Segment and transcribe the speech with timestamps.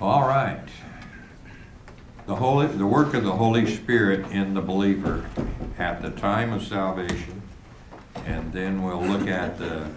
[0.00, 0.68] All right.
[2.26, 5.28] The Holy, the work of the Holy Spirit in the believer
[5.76, 7.42] at the time of salvation,
[8.24, 9.88] and then we'll look at the,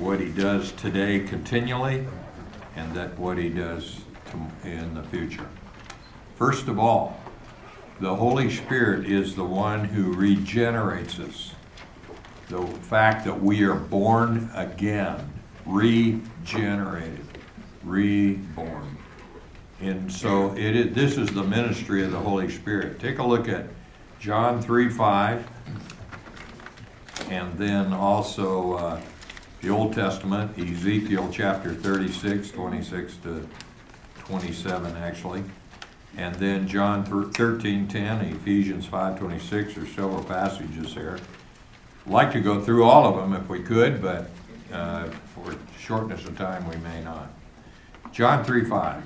[0.00, 2.04] what he does today continually,
[2.74, 4.00] and that what he does
[4.30, 5.46] to- in the future.
[6.34, 7.20] First of all,
[8.00, 11.52] the Holy Spirit is the one who regenerates us.
[12.48, 15.32] The fact that we are born again,
[15.64, 17.25] regenerated,
[17.86, 18.98] reborn.
[19.80, 22.98] And so it is, this is the ministry of the Holy Spirit.
[22.98, 23.66] Take a look at
[24.18, 25.48] John 3 5,
[27.30, 29.00] and then also uh,
[29.60, 33.48] the Old Testament, Ezekiel chapter 36, 26 to
[34.20, 35.42] 27, actually.
[36.16, 41.18] And then John 13 10, Ephesians 5 26, there's several passages there.
[42.06, 44.30] Like to go through all of them if we could, but
[44.72, 47.28] uh, for shortness of time, we may not.
[48.16, 49.02] John 3 5.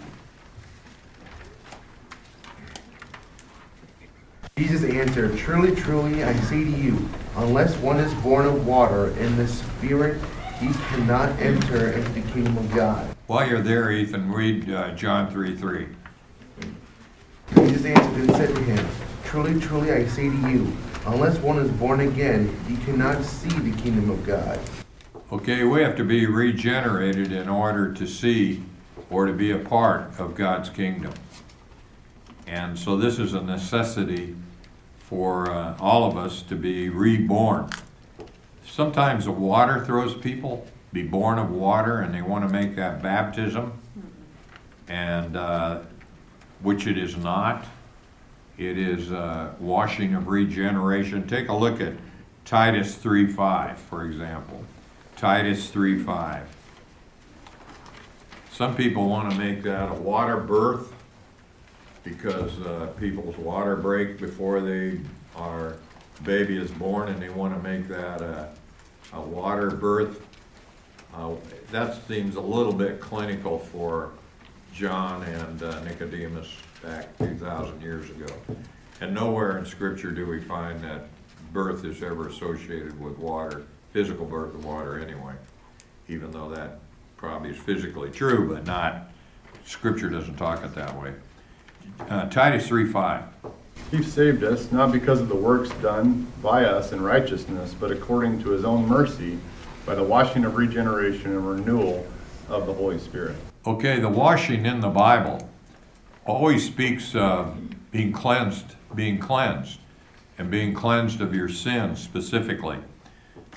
[4.56, 9.36] Jesus answered, Truly, truly, I say to you, unless one is born of water and
[9.36, 10.22] the Spirit,
[10.60, 13.16] he cannot enter into the kingdom of God.
[13.26, 15.88] While you're there, Ethan, read uh, John 3 3.
[17.56, 18.88] Jesus answered and said to him,
[19.24, 20.72] Truly, truly, I say to you,
[21.06, 24.60] unless one is born again, he cannot see the kingdom of God.
[25.32, 28.62] Okay, we have to be regenerated in order to see
[29.10, 31.12] or to be a part of God's kingdom.
[32.46, 34.36] And so this is a necessity
[34.98, 37.68] for uh, all of us to be reborn.
[38.64, 43.02] Sometimes the water throws people, be born of water, and they want to make that
[43.02, 43.72] baptism,
[44.88, 45.80] and uh,
[46.62, 47.66] which it is not.
[48.58, 49.10] It is
[49.58, 51.26] washing of regeneration.
[51.26, 51.94] Take a look at
[52.44, 54.64] Titus 3:5, for example.
[55.16, 56.42] Titus 3:5.
[58.60, 60.92] Some people want to make that a water birth
[62.04, 65.00] because uh, people's water break before they
[65.34, 65.78] are
[66.24, 68.50] baby is born, and they want to make that a,
[69.14, 70.20] a water birth.
[71.14, 71.36] Uh,
[71.72, 74.10] that seems a little bit clinical for
[74.74, 78.26] John and uh, Nicodemus back 2,000 years ago.
[79.00, 81.06] And nowhere in Scripture do we find that
[81.54, 83.62] birth is ever associated with water,
[83.94, 85.32] physical birth of water anyway,
[86.08, 86.80] even though that
[87.20, 89.10] probably is physically true, but not,
[89.66, 91.12] Scripture doesn't talk it that way.
[92.08, 93.24] Uh, Titus 3:5.
[93.90, 98.42] He saved us not because of the works done by us in righteousness, but according
[98.42, 99.38] to his own mercy,
[99.84, 102.06] by the washing of regeneration and renewal
[102.48, 103.36] of the Holy Spirit.
[103.66, 105.46] Okay, the washing in the Bible
[106.24, 107.54] always speaks of
[107.90, 109.78] being cleansed, being cleansed,
[110.38, 112.78] and being cleansed of your sins specifically.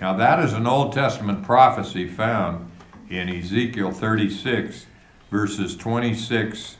[0.01, 2.69] Now, that is an Old Testament prophecy found
[3.17, 4.87] in Ezekiel 36,
[5.29, 6.77] verses 26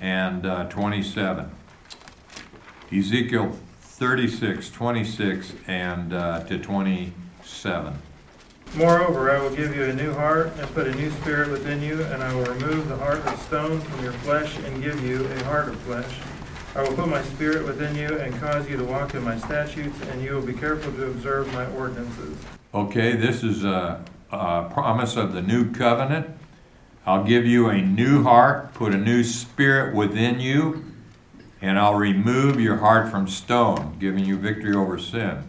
[0.00, 1.50] and uh, 27.
[2.92, 7.98] Ezekiel 36, 26 and uh, to 27.
[8.74, 12.02] Moreover, I will give you a new heart and put a new spirit within you,
[12.02, 15.44] and I will remove the heart of stone from your flesh and give you a
[15.44, 16.18] heart of flesh.
[16.74, 19.96] I will put my spirit within you and cause you to walk in my statutes,
[20.10, 22.36] and you will be careful to observe my ordinances.
[22.74, 26.36] Okay, this is a, a promise of the new covenant.
[27.06, 30.84] I'll give you a new heart, put a new spirit within you,
[31.60, 35.44] and I'll remove your heart from stone, giving you victory over sin.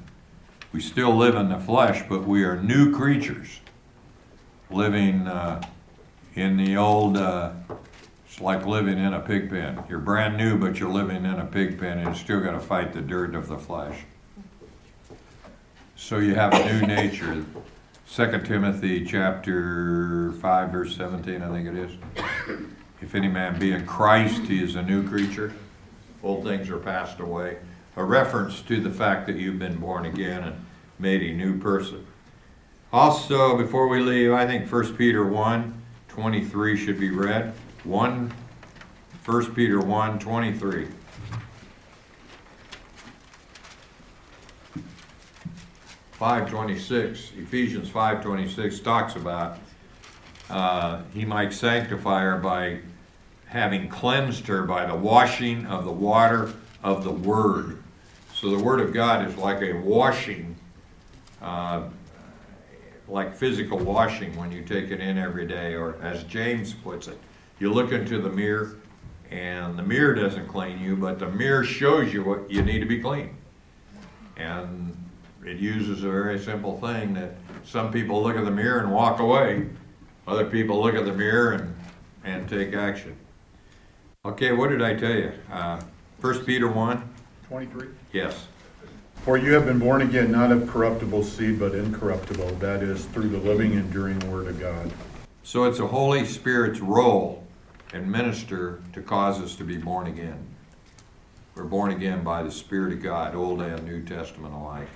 [0.71, 3.59] We still live in the flesh, but we are new creatures,
[4.69, 5.61] living uh,
[6.35, 7.17] in the old.
[7.17, 7.53] Uh,
[8.27, 9.83] it's like living in a pig pen.
[9.89, 12.59] You're brand new, but you're living in a pig pen, and you still got to
[12.59, 14.01] fight the dirt of the flesh.
[15.95, 17.43] So you have a new nature.
[18.09, 21.91] Second Timothy chapter five, verse seventeen, I think it is.
[23.01, 25.53] If any man be in Christ, he is a new creature.
[26.23, 27.57] Old things are passed away.
[27.97, 30.65] A reference to the fact that you've been born again and
[30.97, 32.07] made a new person.
[32.93, 37.53] Also, before we leave, I think 1 Peter 1, 23 should be read.
[37.83, 38.33] 1,
[39.25, 40.87] 1 Peter 1, 23.
[46.17, 49.59] Five twenty-six, Ephesians five twenty-six talks about,
[50.49, 52.79] uh, he might sanctify her by
[53.45, 57.83] having cleansed her by the washing of the water of the word.
[58.33, 60.55] So the word of God is like a washing,
[61.39, 61.83] uh,
[63.07, 67.19] like physical washing when you take it in every day, or as James puts it,
[67.59, 68.77] you look into the mirror
[69.29, 72.87] and the mirror doesn't clean you, but the mirror shows you what you need to
[72.87, 73.37] be clean.
[74.35, 74.97] And
[75.47, 77.31] it uses a very simple thing that
[77.63, 79.67] some people look at the mirror and walk away.
[80.27, 81.75] Other people look at the mirror and,
[82.25, 83.15] and take action.
[84.25, 85.31] Okay, what did I tell you?
[85.49, 85.79] Uh,
[86.19, 87.09] First Peter one?
[87.47, 87.87] Twenty-three.
[88.11, 88.47] Yes.
[89.21, 93.29] For you have been born again, not of corruptible seed, but incorruptible, that is, through
[93.29, 94.91] the living, enduring word of God.
[95.43, 97.45] So it's the Holy Spirit's role
[97.93, 100.45] and minister to cause us to be born again.
[101.55, 104.89] We're born again by the Spirit of God, Old and New Testament alike.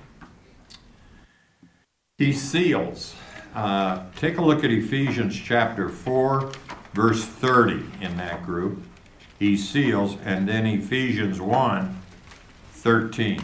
[2.22, 3.16] He seals.
[3.56, 6.52] Uh, take a look at Ephesians chapter 4,
[6.94, 8.84] verse 30 in that group.
[9.40, 12.00] He seals, and then Ephesians 1,
[12.74, 13.44] 13.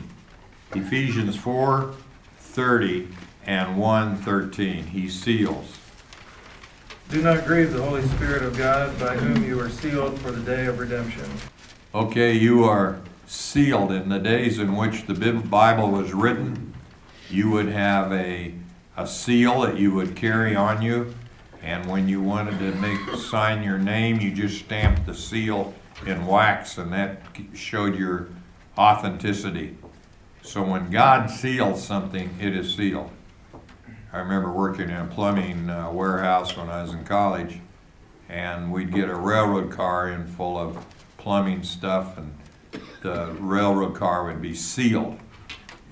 [0.76, 1.96] Ephesians 4,
[2.38, 3.08] 30
[3.48, 4.84] and 1, 13.
[4.84, 5.80] He seals.
[7.10, 10.42] Do not grieve the Holy Spirit of God, by whom you are sealed for the
[10.42, 11.26] day of redemption.
[11.96, 16.76] Okay, you are sealed in the days in which the Bible was written.
[17.32, 18.54] You would have a,
[18.98, 21.14] a seal that you would carry on you.
[21.62, 25.74] And when you wanted to make, sign your name, you just stamped the seal
[26.06, 27.22] in wax and that
[27.54, 28.30] showed your
[28.78, 29.78] authenticity.
[30.42, 33.12] So when God seals something, it is sealed.
[34.12, 37.60] I remember working in a plumbing uh, warehouse when I was in college
[38.30, 40.86] and we'd get a railroad car in full of
[41.18, 42.34] plumbing stuff, and
[43.02, 45.18] the railroad car would be sealed.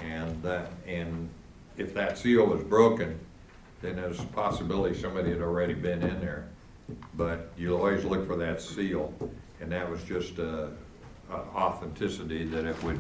[0.02, 1.30] And that, and
[1.78, 3.20] if that seal was broken,
[3.82, 6.48] then there's a possibility somebody had already been in there.
[7.16, 9.14] But you always look for that seal,
[9.60, 10.72] and that was just a,
[11.30, 13.00] a authenticity that it would,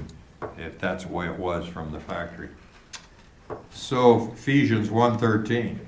[0.57, 2.49] if that's the way it was from the factory.
[3.69, 5.79] So Ephesians one thirteen.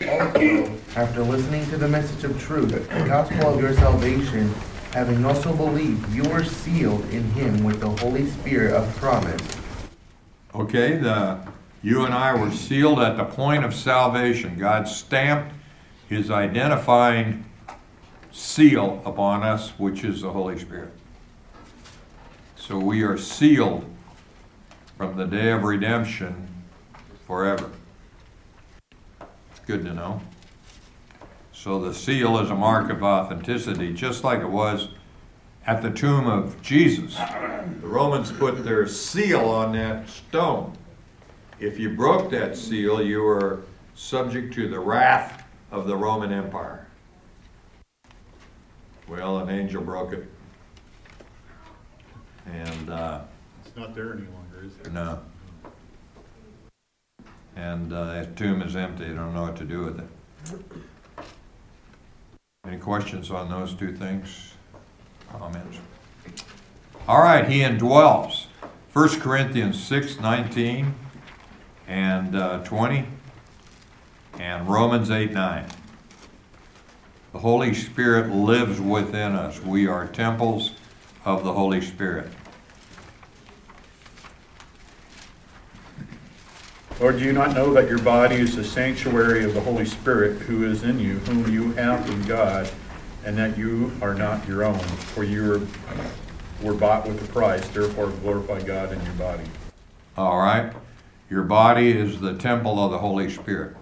[0.00, 4.52] Also, after listening to the message of truth, the gospel of your salvation,
[4.92, 9.42] having also believed, you were sealed in him with the Holy Spirit of promise.
[10.54, 11.38] Okay, the,
[11.82, 14.58] you and I were sealed at the point of salvation.
[14.58, 15.52] God stamped
[16.08, 17.44] his identifying
[18.30, 20.92] seal upon us, which is the Holy Spirit.
[22.56, 23.84] So we are sealed
[24.96, 26.48] from the day of redemption
[27.26, 27.70] forever.
[29.50, 30.20] It's good to know.
[31.52, 34.88] So the seal is a mark of authenticity, just like it was
[35.66, 37.16] at the tomb of Jesus.
[37.16, 40.76] The Romans put their seal on that stone.
[41.62, 43.62] If you broke that seal, you were
[43.94, 46.88] subject to the wrath of the Roman Empire.
[49.06, 50.28] Well, an angel broke it.
[52.46, 53.20] And, uh,
[53.64, 54.92] It's not there any longer, is it?
[54.92, 55.20] no.
[57.54, 59.04] And uh, that tomb is empty.
[59.04, 60.08] I don't know what to do with it.
[62.66, 64.54] Any questions on those two things?
[65.30, 65.78] Comments?
[67.06, 68.46] All right, he indwells.
[68.94, 70.94] 1 Corinthians 6 19
[71.92, 73.04] and uh, 20,
[74.38, 75.66] and Romans 8 9.
[77.34, 79.60] The Holy Spirit lives within us.
[79.60, 80.72] We are temples
[81.26, 82.32] of the Holy Spirit.
[86.98, 90.40] Lord, do you not know that your body is the sanctuary of the Holy Spirit
[90.42, 92.70] who is in you, whom you have from God,
[93.26, 95.60] and that you are not your own, for you were,
[96.62, 99.44] were bought with a price, therefore glorify God in your body.
[100.16, 100.72] All right?
[101.32, 103.74] Your body is the temple of the Holy Spirit.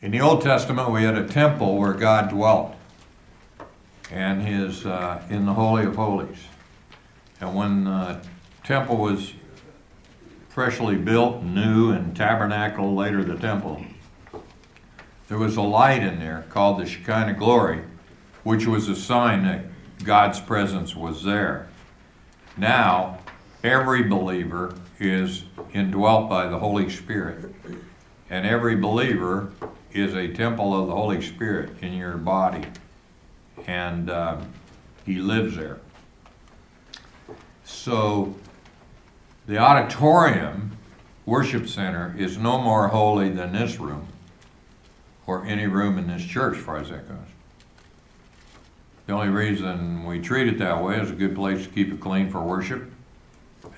[0.00, 2.74] In the Old Testament, we had a temple where God dwelt,
[4.10, 6.38] and his uh, in the Holy of Holies.
[7.42, 8.22] And when the
[8.64, 9.34] temple was
[10.48, 13.84] freshly built, new, and tabernacle, later the temple,
[15.28, 17.82] there was a light in there called the Shekinah glory,
[18.44, 19.66] which was a sign that
[20.02, 21.68] God's presence was there.
[22.56, 23.18] Now,
[23.62, 27.54] every believer is indwelt by the Holy Spirit.
[28.30, 29.52] And every believer
[29.92, 32.64] is a temple of the Holy Spirit in your body.
[33.66, 34.40] And uh,
[35.04, 35.78] He lives there.
[37.64, 38.34] So,
[39.46, 40.76] the auditorium
[41.24, 44.06] worship center is no more holy than this room
[45.26, 47.18] or any room in this church, as far as that goes.
[49.06, 52.00] The only reason we treat it that way is a good place to keep it
[52.00, 52.90] clean for worship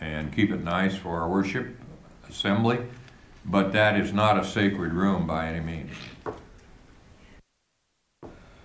[0.01, 1.77] and keep it nice for our worship
[2.29, 2.79] assembly,
[3.45, 5.91] but that is not a sacred room by any means.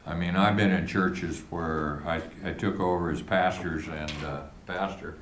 [0.05, 4.41] I mean, I've been in churches where I, I took over as pastors and uh,
[4.67, 5.15] pastor,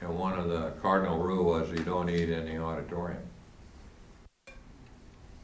[0.00, 3.22] and one of the cardinal rule was you don't eat in the auditorium.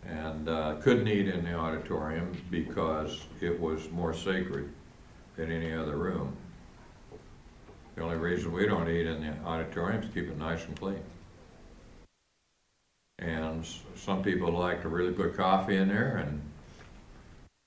[0.06, 4.72] And uh, couldn't eat in the auditorium because it was more sacred
[5.36, 6.34] than any other room.
[8.00, 11.02] The only reason we don't eat in the auditorium is keep it nice and clean.
[13.19, 13.62] And
[13.95, 16.40] some people like to really put coffee in there and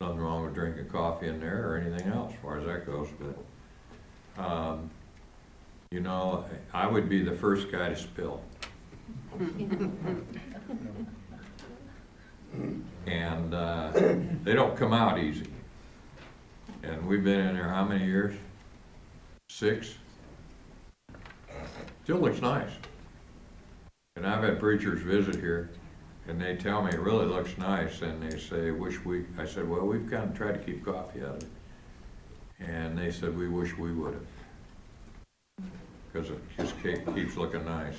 [0.02, 3.08] Nothing wrong with drinking coffee in there or anything else, as far as that goes,
[3.20, 4.90] but, um,
[5.92, 8.42] you know, I would be the first guy to spill.
[13.06, 13.92] And, uh,
[14.44, 15.48] they don't come out easy.
[16.82, 18.36] And we've been in there how many years?
[19.48, 19.94] Six?
[22.04, 22.72] Still looks nice.
[24.16, 25.70] And I've had preachers visit here,
[26.28, 29.70] and they tell me it really looks nice, and they say, wish we, I said,
[29.70, 31.50] well, we've kind of tried to keep coffee out of it.
[32.60, 35.68] And they said, we wish we would have.
[36.12, 37.96] Because it just keeps looking nice.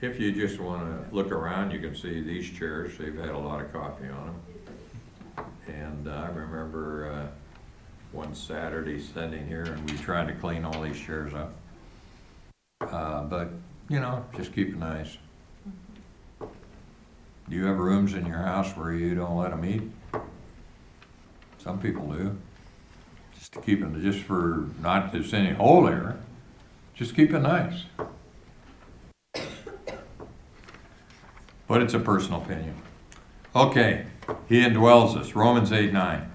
[0.00, 3.60] If you just wanna look around, you can see these chairs, they've had a lot
[3.60, 5.46] of coffee on them.
[5.66, 7.26] And uh, I remember, uh,
[8.12, 11.52] one Saturday sitting here and we tried to clean all these chairs up.
[12.80, 13.50] Uh, but,
[13.88, 15.18] you know, just keep it nice.
[16.40, 19.82] Do you have rooms in your house where you don't let them eat?
[21.58, 22.36] Some people do.
[23.34, 26.16] Just to keep it, just for, not there's any hole there,
[26.94, 27.84] just keep it nice.
[31.66, 32.74] But it's a personal opinion.
[33.54, 34.06] Okay,
[34.48, 36.30] he indwells us, Romans eight nine.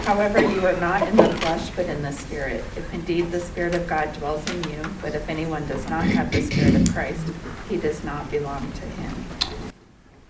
[0.00, 3.74] However, you are not in the flesh, but in the Spirit, if indeed the Spirit
[3.74, 4.82] of God dwells in you.
[5.00, 7.24] But if anyone does not have the Spirit of Christ,
[7.68, 9.24] he does not belong to him.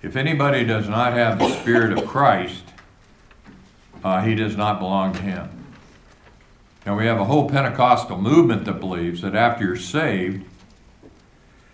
[0.01, 2.63] If anybody does not have the Spirit of Christ,
[4.05, 5.49] uh, he does not belong to him.
[6.87, 10.45] And we have a whole Pentecostal movement that believes that after you're saved,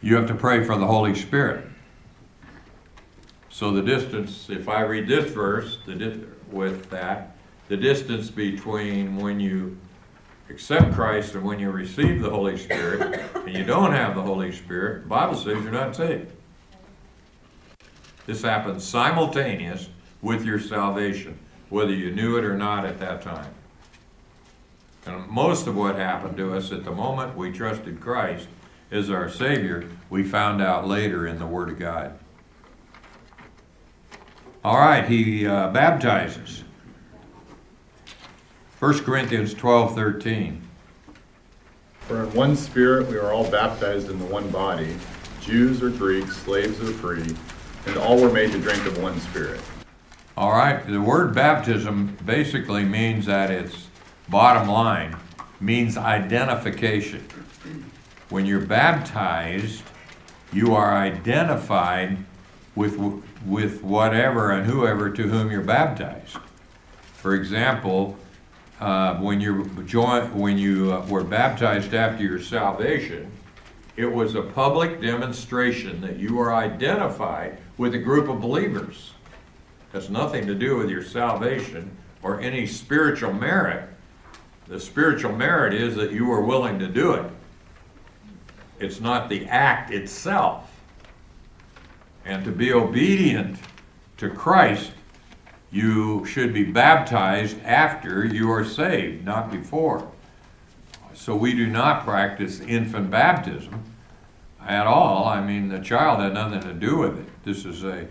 [0.00, 1.66] you have to pray for the Holy Spirit.
[3.50, 7.33] So the distance, if I read this verse the with that,
[7.68, 9.78] the distance between when you
[10.50, 14.52] accept Christ and when you receive the Holy Spirit, and you don't have the Holy
[14.52, 16.30] Spirit, the Bible says you're not saved.
[18.26, 19.88] This happens simultaneous
[20.22, 23.52] with your salvation, whether you knew it or not at that time.
[25.06, 28.48] And most of what happened to us at the moment we trusted Christ
[28.90, 32.18] as our Savior, we found out later in the Word of God.
[34.62, 36.63] All right, he uh, baptizes.
[38.84, 40.60] 1 Corinthians 12 13.
[42.00, 44.94] For in one spirit we are all baptized into one body,
[45.40, 47.34] Jews or Greeks, slaves or free,
[47.86, 49.62] and all were made to drink of one spirit.
[50.36, 53.88] All right, the word baptism basically means that it's
[54.28, 55.16] bottom line,
[55.60, 57.26] means identification.
[58.28, 59.82] When you're baptized,
[60.52, 62.18] you are identified
[62.74, 62.98] with,
[63.46, 66.36] with whatever and whoever to whom you're baptized.
[67.14, 68.18] For example,
[68.84, 69.62] uh, when you
[70.34, 73.32] when you uh, were baptized after your salvation,
[73.96, 79.12] it was a public demonstration that you are identified with a group of believers.
[79.88, 83.88] It Has nothing to do with your salvation or any spiritual merit.
[84.68, 87.30] The spiritual merit is that you were willing to do it.
[88.78, 90.70] It's not the act itself.
[92.26, 93.58] And to be obedient
[94.18, 94.92] to Christ,
[95.74, 100.08] you should be baptized after you are saved, not before.
[101.14, 103.82] So we do not practice infant baptism
[104.64, 105.26] at all.
[105.26, 107.44] I mean, the child had nothing to do with it.
[107.44, 108.06] This is a,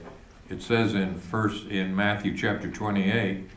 [0.49, 3.49] it says in first, in Matthew chapter twenty-eight,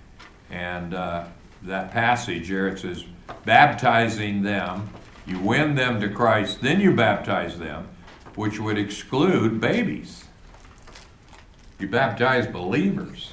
[0.51, 1.25] and, uh,
[1.63, 3.05] that passage there, it says,
[3.45, 4.89] baptizing them,
[5.27, 7.89] you win them to Christ, then you baptize them,
[8.37, 10.25] which would exclude babies.
[11.81, 13.33] You baptize believers.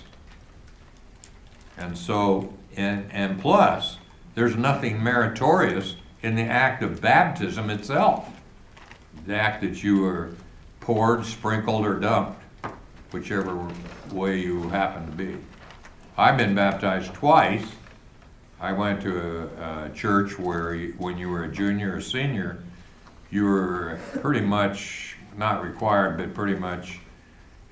[1.78, 3.98] And so, and, and plus,
[4.36, 8.30] there's nothing meritorious in the act of baptism itself.
[9.26, 10.32] The act that you were
[10.80, 12.42] poured, sprinkled, or dumped,
[13.12, 13.70] whichever
[14.12, 15.38] way you happen to be.
[16.18, 17.66] I've been baptized twice.
[18.60, 22.64] I went to a, a church where you, when you were a junior or senior,
[23.30, 27.00] you were pretty much, not required, but pretty much,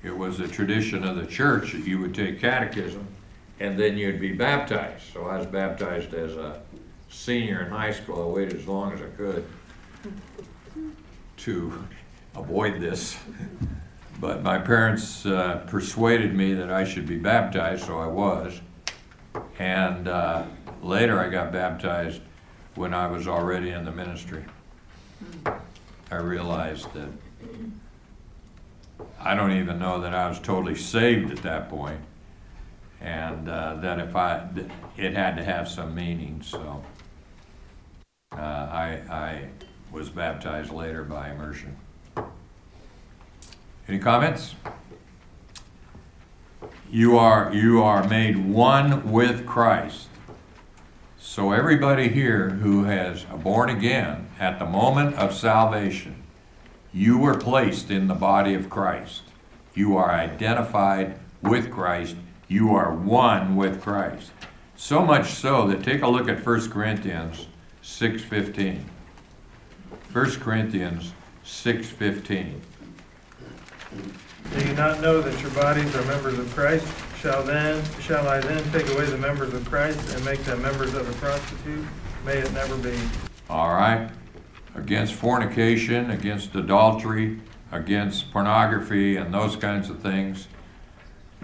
[0.02, 3.06] it was a tradition of the church that you would take catechism
[3.60, 5.12] and then you'd be baptized.
[5.12, 6.60] So I was baptized as a
[7.10, 8.22] senior in high school.
[8.22, 9.44] I waited as long as I could
[11.38, 11.84] to
[12.34, 13.16] avoid this.
[14.20, 18.60] But my parents uh, persuaded me that I should be baptized, so I was.
[19.58, 20.44] And uh,
[20.82, 22.20] later I got baptized
[22.74, 24.44] when I was already in the ministry.
[26.10, 27.08] I realized that
[29.18, 32.00] I don't even know that I was totally saved at that point,
[33.02, 34.48] and uh, that if I,
[34.96, 36.84] it had to have some meaning, so.
[38.32, 39.48] Uh, I, I
[39.90, 41.76] was baptized later by immersion.
[43.86, 44.54] Any comments?
[46.90, 50.08] You are, you are made one with Christ.
[51.18, 56.22] So everybody here who has born again at the moment of salvation,
[56.92, 59.22] you were placed in the body of Christ.
[59.74, 62.16] You are identified with Christ.
[62.52, 64.30] You are one with Christ.
[64.76, 67.46] So much so that take a look at 1 Corinthians
[67.82, 68.84] 6:15.
[70.12, 72.60] 1 Corinthians 6:15.
[74.52, 76.86] Do you not know that your bodies are members of Christ?
[77.22, 80.92] Shall then, shall I then take away the members of Christ and make them members
[80.92, 81.86] of a prostitute?
[82.26, 82.98] May it never be.
[83.48, 84.10] All right?
[84.74, 87.40] Against fornication, against adultery,
[87.70, 90.48] against pornography, and those kinds of things.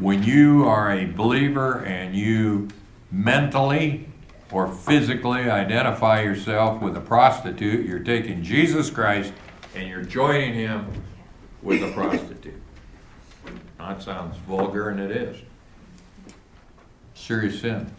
[0.00, 2.69] When you are a believer and you
[3.11, 4.07] mentally
[4.52, 9.33] or physically identify yourself with a prostitute, you're taking Jesus Christ
[9.75, 10.87] and you're joining him
[11.62, 12.62] with a prostitute.
[13.78, 15.37] That sounds vulgar, and it is.
[17.14, 17.90] Serious sin.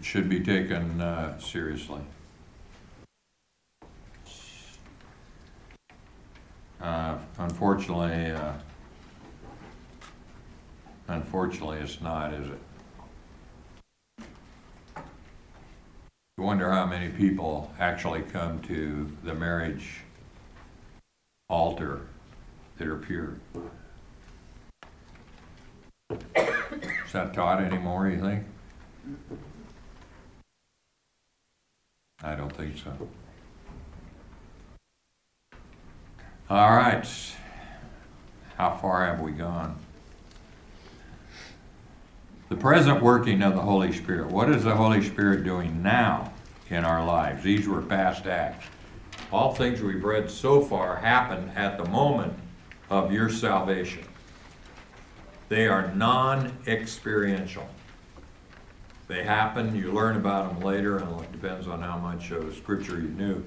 [0.00, 2.00] Should be taken uh, seriously.
[6.80, 8.52] Uh, Unfortunately, uh,
[11.08, 12.58] unfortunately, it's not, is it?
[16.36, 20.02] You wonder how many people actually come to the marriage
[21.48, 22.06] altar
[22.76, 23.34] that are pure.
[26.10, 28.44] Is that taught anymore, you think?
[32.22, 33.08] I don't think so.
[36.50, 37.06] All right.
[38.56, 39.78] How far have we gone?
[42.48, 44.28] The present working of the Holy Spirit.
[44.28, 46.32] What is the Holy Spirit doing now
[46.70, 47.44] in our lives?
[47.44, 48.66] These were past acts.
[49.30, 52.32] All things we've read so far happen at the moment
[52.88, 54.02] of your salvation.
[55.50, 57.68] They are non experiential.
[59.08, 62.98] They happen, you learn about them later, and it depends on how much of Scripture
[62.98, 63.44] you knew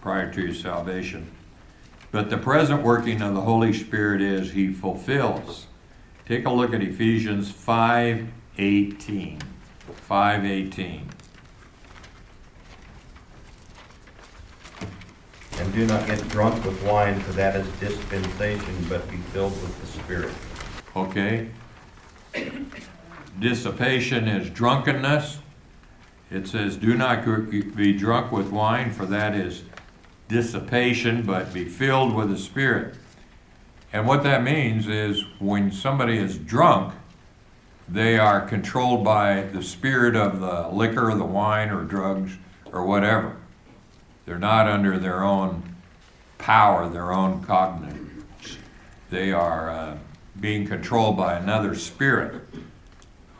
[0.00, 1.28] prior to your salvation.
[2.12, 5.66] But the present working of the Holy Spirit is He fulfills.
[6.26, 7.50] Take a look at Ephesians
[8.56, 9.40] 5:18.
[10.08, 11.08] 5:18.
[15.58, 19.80] And do not get drunk with wine, for that is dispensation, but be filled with
[19.80, 20.32] the Spirit.
[20.96, 21.48] Okay?
[23.38, 25.38] Dissipation is drunkenness.
[26.30, 29.62] It says, Do not be drunk with wine, for that is
[30.28, 32.96] dissipation, but be filled with the Spirit.
[33.92, 36.94] And what that means is when somebody is drunk,
[37.88, 42.32] they are controlled by the spirit of the liquor, the wine, or drugs,
[42.72, 43.36] or whatever.
[44.24, 45.74] They're not under their own
[46.38, 48.58] power, their own cognizance.
[49.10, 49.98] They are uh,
[50.40, 52.42] being controlled by another spirit.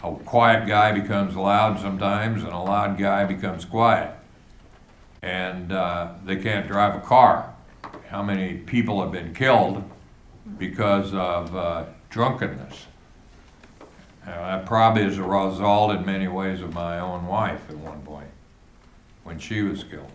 [0.03, 4.15] A quiet guy becomes loud sometimes, and a loud guy becomes quiet.
[5.23, 7.55] And uh, they can't drive a car.
[8.09, 9.83] How many people have been killed
[10.59, 12.87] because of uh, drunkenness?
[14.27, 18.31] That probably is a result in many ways of my own wife at one point
[19.25, 20.11] when she was killed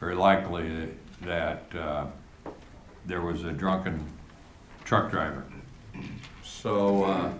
[0.00, 0.90] very likely
[1.22, 2.06] that uh,
[3.06, 4.04] there was a drunken
[4.84, 5.44] truck driver.
[6.44, 7.32] So uh,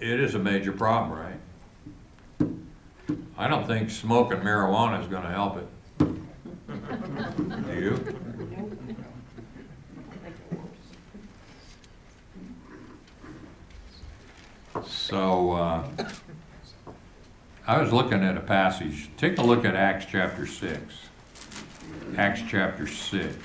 [0.00, 1.36] it is a major problem, right?
[3.36, 5.68] I don't think smoking marijuana is going to help it.
[7.66, 8.76] Do you?
[14.86, 15.88] So, uh,
[17.66, 19.10] I was looking at a passage.
[19.16, 20.80] Take a look at Acts chapter 6.
[22.16, 23.36] Acts chapter 6.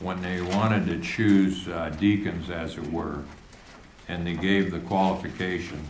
[0.00, 3.24] When they wanted to choose uh, deacons, as it were,
[4.08, 5.86] and they gave the qualifications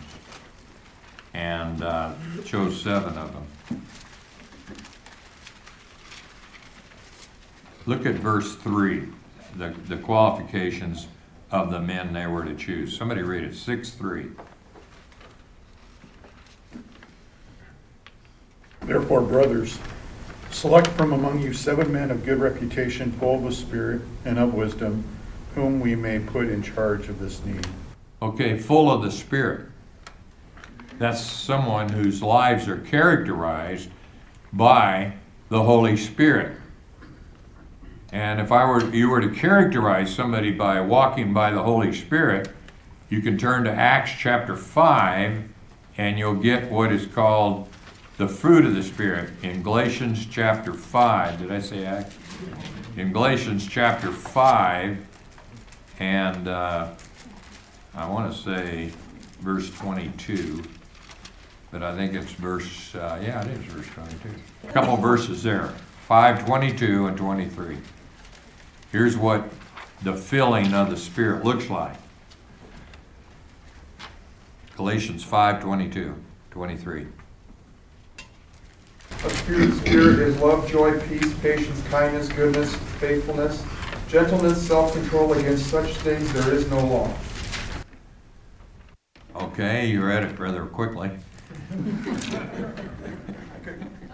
[1.35, 2.13] and uh,
[2.45, 3.87] chose seven of them.
[7.87, 9.05] Look at verse 3,
[9.57, 11.07] the, the qualifications
[11.51, 12.97] of the men they were to choose.
[12.97, 14.27] Somebody read it, 6 3.
[18.83, 19.79] Therefore, brothers,
[20.51, 24.55] select from among you seven men of good reputation, full of the Spirit and of
[24.55, 25.05] wisdom,
[25.55, 27.67] whom we may put in charge of this need.
[28.23, 29.67] Okay, full of the Spirit.
[30.99, 33.91] That's someone whose lives are characterized
[34.53, 35.13] by
[35.49, 36.57] the Holy Spirit.
[38.13, 42.49] And if I were, you were to characterize somebody by walking by the Holy Spirit,
[43.11, 45.43] you can turn to Acts chapter 5
[45.99, 47.69] and you'll get what is called
[48.17, 51.39] the fruit of the Spirit in Galatians chapter 5.
[51.39, 52.17] Did I say Acts?
[52.97, 54.99] In Galatians chapter 5
[56.01, 56.89] And uh,
[57.95, 58.93] I want to say
[59.41, 60.63] verse 22,
[61.71, 64.31] but I think it's verse, uh, yeah, it is verse 22.
[64.69, 65.75] A Couple verses there,
[66.07, 67.77] 5, 22 and 23.
[68.91, 69.51] Here's what
[70.03, 71.97] the filling of the Spirit looks like.
[74.77, 76.15] Galatians 5, 22,
[76.51, 77.07] 23.
[79.11, 83.63] A spirit, spirit is love, joy, peace, patience, kindness, goodness, faithfulness,
[84.09, 85.35] gentleness, self-control.
[85.35, 87.13] Against such things there is no law.
[89.35, 91.11] Okay, you read it rather quickly.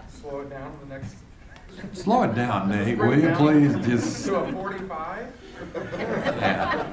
[0.09, 1.15] Slow it down the next.
[1.93, 5.27] Slow it down, Nate, will you please just, To a forty-five?
[6.39, 6.83] yeah.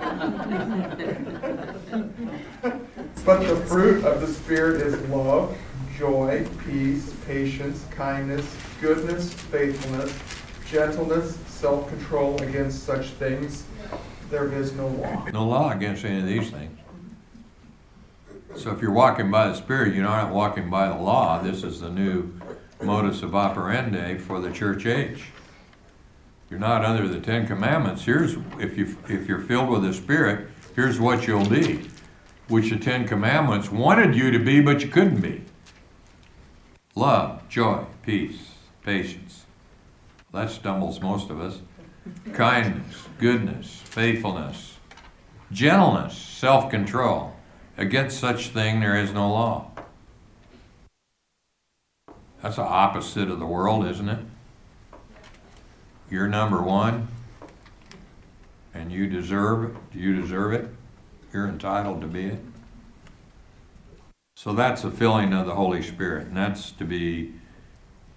[3.25, 5.57] But the fruit of the Spirit is love,
[5.97, 10.13] joy, peace, patience, kindness, goodness, faithfulness,
[10.69, 12.41] gentleness, self-control.
[12.43, 13.65] Against such things
[14.31, 15.27] there is no law.
[15.33, 16.79] No law against any of these things.
[18.57, 21.41] So if you're walking by the Spirit, you're not walking by the law.
[21.43, 22.33] This is the new
[22.85, 25.25] modus of operandi for the church age.
[26.51, 28.05] You're not under the Ten Commandments.
[28.05, 31.89] Here's, if you, if you're filled with the Spirit, here's what you'll be,
[32.49, 35.45] which the Ten Commandments wanted you to be, but you couldn't be.
[36.95, 38.53] Love, joy, peace,
[38.85, 39.47] patience.
[40.33, 41.61] That stumbles most of us.
[42.35, 44.77] Kindness, goodness, faithfulness,
[45.51, 47.35] gentleness, self-control.
[47.79, 49.72] Against such thing there is no law.
[52.43, 54.19] That's the opposite of the world, isn't it?
[56.11, 57.09] You're number one,
[58.75, 59.97] and you deserve it.
[59.97, 60.69] You deserve it?
[61.33, 62.41] You're entitled to be it.
[64.37, 67.33] So that's the filling of the Holy Spirit, and that's to be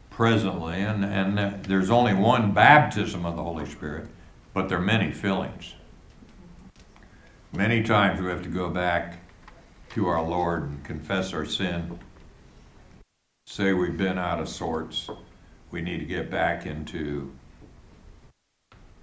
[0.09, 4.07] presently, and, and there's only one baptism of the Holy Spirit,
[4.53, 5.75] but there are many fillings.
[7.53, 9.19] Many times we have to go back
[9.91, 11.99] to our Lord and confess our sin.
[13.47, 15.07] Say we've been out of sorts.
[15.69, 17.31] We need to get back into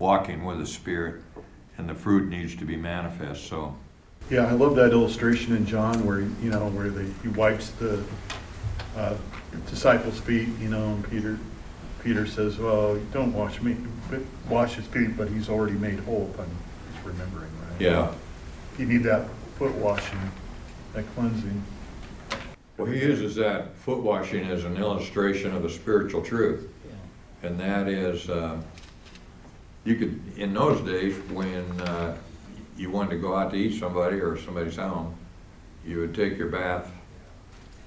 [0.00, 1.22] walking with the Spirit,
[1.78, 3.46] and the fruit needs to be manifest.
[3.46, 3.76] So,
[4.30, 8.02] Yeah, I love that illustration in John where, you know, where the, he wipes the
[8.96, 9.14] uh,
[9.70, 11.38] disciples' feet, you know, and Peter,
[12.02, 13.76] Peter says, well, don't wash me,
[14.10, 16.50] but wash his feet, but he's already made whole, if I'm
[16.92, 17.80] just remembering right.
[17.80, 18.12] yeah.
[18.76, 20.18] You need that foot washing,
[20.94, 21.62] that cleansing.
[22.76, 26.68] Well, he uses that foot washing as an illustration of a spiritual truth.
[27.42, 28.60] And that is, uh,
[29.84, 32.16] you could, in those days, when uh,
[32.76, 35.14] you wanted to go out to eat somebody or somebody's home,
[35.84, 36.90] you would take your bath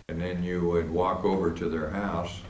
[0.10, 2.42] and then you would walk over to their house.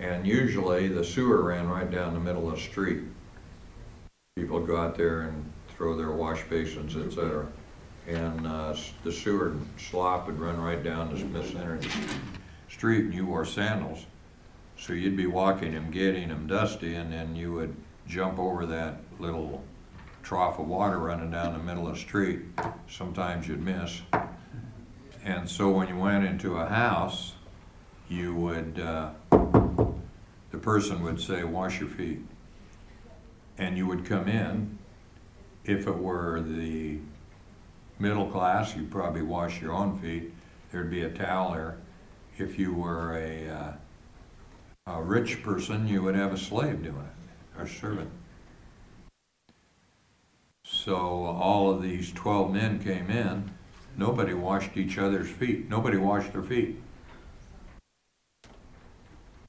[0.00, 3.02] And usually the sewer ran right down the middle of the street.
[4.36, 7.12] People would go out there and throw their wash basins, etc.
[7.12, 7.46] cetera.
[8.08, 11.78] And uh, the sewer slop would run right down the Smith Center
[12.70, 14.06] street and you wore sandals.
[14.78, 19.00] So you'd be walking them, getting them dusty, and then you would jump over that
[19.18, 19.62] little
[20.22, 22.40] trough of water running down the middle of the street.
[22.88, 24.00] Sometimes you'd miss.
[25.22, 27.34] And so when you went into a house,
[28.08, 32.20] you would, uh, the person would say, wash your feet.
[33.58, 34.78] And you would come in.
[35.64, 37.00] If it were the
[37.98, 40.32] middle class, you'd probably wash your own feet.
[40.70, 41.78] There'd be a towel there.
[42.36, 43.72] If you were a, uh,
[44.86, 48.10] a rich person, you would have a slave doing it, or a servant.
[50.64, 53.50] So all of these twelve men came in,
[53.96, 56.80] nobody washed each other's feet, nobody washed their feet.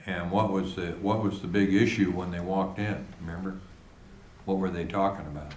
[0.06, 3.60] And what was the, what was the big issue when they walked in, remember?
[4.46, 5.54] What were they talking about?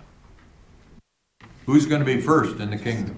[1.66, 3.16] Who's gonna be first in the kingdom?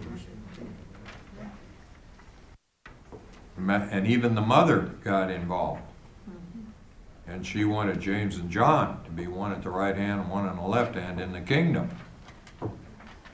[3.56, 5.82] And even the mother got involved.
[7.26, 10.46] And she wanted James and John to be one at the right hand and one
[10.46, 11.88] on the left hand in the kingdom.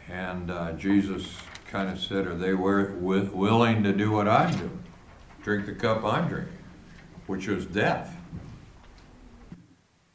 [0.08, 1.36] And uh, Jesus
[1.68, 4.84] kind of said, are they willing to do what I'm doing?
[5.42, 6.58] Drink the cup I'm drinking,
[7.26, 8.16] which was death.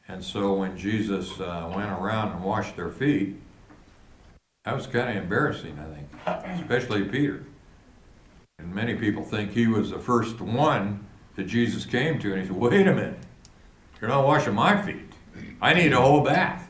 [0.08, 3.36] And so when Jesus uh, went around and washed their feet,
[4.66, 7.44] that was kind of embarrassing, I think, especially Peter.
[8.58, 12.48] And many people think he was the first one that Jesus came to, and he
[12.48, 13.18] said, wait a minute,
[14.00, 15.12] you're not washing my feet.
[15.62, 16.68] I need a whole bath.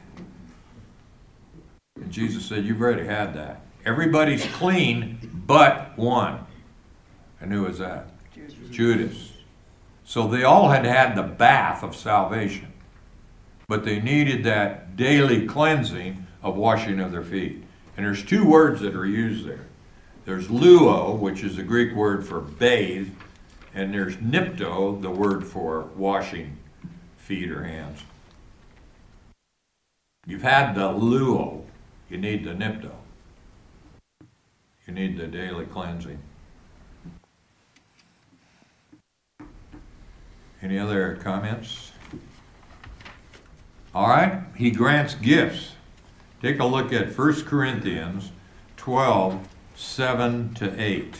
[1.96, 3.62] And Jesus said, You've already had that.
[3.84, 6.40] Everybody's clean but one.
[7.40, 8.10] And who was that?
[8.70, 9.32] Judas.
[10.04, 12.72] So they all had had the bath of salvation,
[13.68, 17.65] but they needed that daily cleansing of washing of their feet.
[17.96, 19.66] And there's two words that are used there.
[20.24, 23.10] There's luo, which is the Greek word for bathe,
[23.74, 26.58] and there's nipto, the word for washing
[27.16, 28.00] feet or hands.
[30.26, 31.62] You've had the luo,
[32.10, 32.90] you need the nipto.
[34.86, 36.18] You need the daily cleansing.
[40.60, 41.92] Any other comments?
[43.94, 45.75] All right, he grants gifts.
[46.46, 48.30] Take a look at 1 Corinthians
[48.76, 51.16] 12, 7 to 8.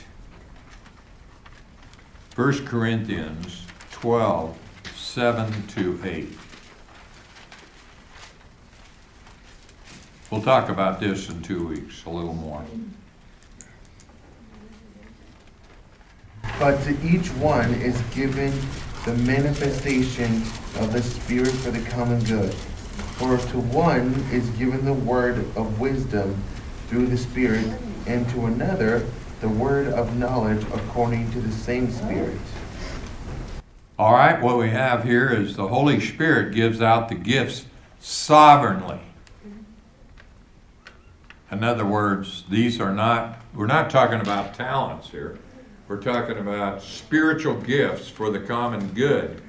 [2.36, 4.56] 1 Corinthians 12,
[4.94, 6.28] 7 to 8.
[10.30, 12.64] We'll talk about this in two weeks, a little more.
[16.60, 18.52] But to each one is given
[19.04, 20.42] the manifestation
[20.78, 22.54] of the Spirit for the common good.
[23.16, 26.36] For to one is given the word of wisdom
[26.88, 27.66] through the Spirit,
[28.06, 29.06] and to another
[29.40, 32.38] the word of knowledge according to the same Spirit.
[33.98, 37.64] All right, what we have here is the Holy Spirit gives out the gifts
[38.00, 39.00] sovereignly.
[41.50, 45.38] In other words, these are not, we're not talking about talents here.
[45.88, 49.40] We're talking about spiritual gifts for the common good.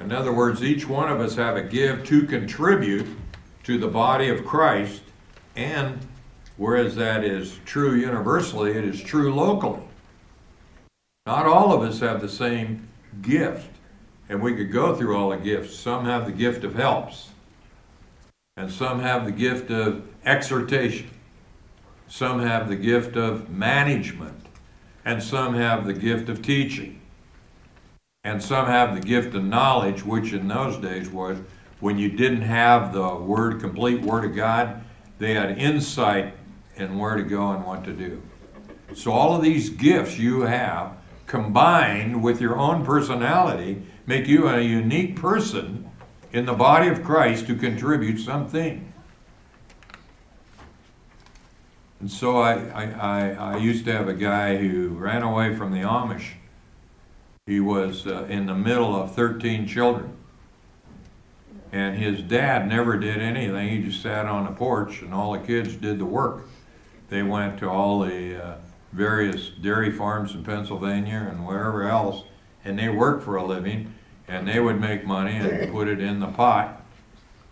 [0.00, 3.06] In other words, each one of us have a gift to contribute
[3.64, 5.02] to the body of Christ,
[5.56, 5.98] and
[6.56, 9.82] whereas that is true universally, it is true locally.
[11.26, 12.88] Not all of us have the same
[13.22, 13.70] gift,
[14.28, 15.76] and we could go through all the gifts.
[15.76, 17.30] Some have the gift of helps,
[18.56, 21.10] and some have the gift of exhortation.
[22.08, 24.46] Some have the gift of management,
[25.04, 27.00] and some have the gift of teaching.
[28.26, 31.38] And some have the gift of knowledge, which in those days was
[31.78, 34.82] when you didn't have the word, complete word of God,
[35.20, 36.34] they had insight
[36.74, 38.20] in where to go and what to do.
[38.96, 40.96] So all of these gifts you have
[41.28, 45.88] combined with your own personality make you a unique person
[46.32, 48.92] in the body of Christ to contribute something.
[52.00, 55.70] And so I, I, I, I used to have a guy who ran away from
[55.70, 56.32] the Amish.
[57.46, 60.16] He was uh, in the middle of 13 children.
[61.70, 63.68] And his dad never did anything.
[63.68, 66.48] He just sat on the porch and all the kids did the work.
[67.08, 68.56] They went to all the uh,
[68.92, 72.24] various dairy farms in Pennsylvania and wherever else,
[72.64, 73.94] and they worked for a living,
[74.26, 76.82] and they would make money and put it in the pot.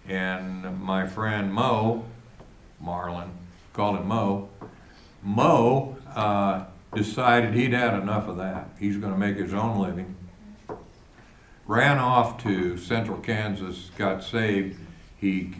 [0.08, 2.04] And my friend Mo,
[2.80, 3.30] Marlin,
[3.72, 4.48] called him Mo,
[5.22, 8.68] Mo uh, decided he'd had enough of that.
[8.78, 10.16] He's going to make his own living.
[11.66, 14.78] Ran off to central Kansas, got saved.
[15.16, 15.52] He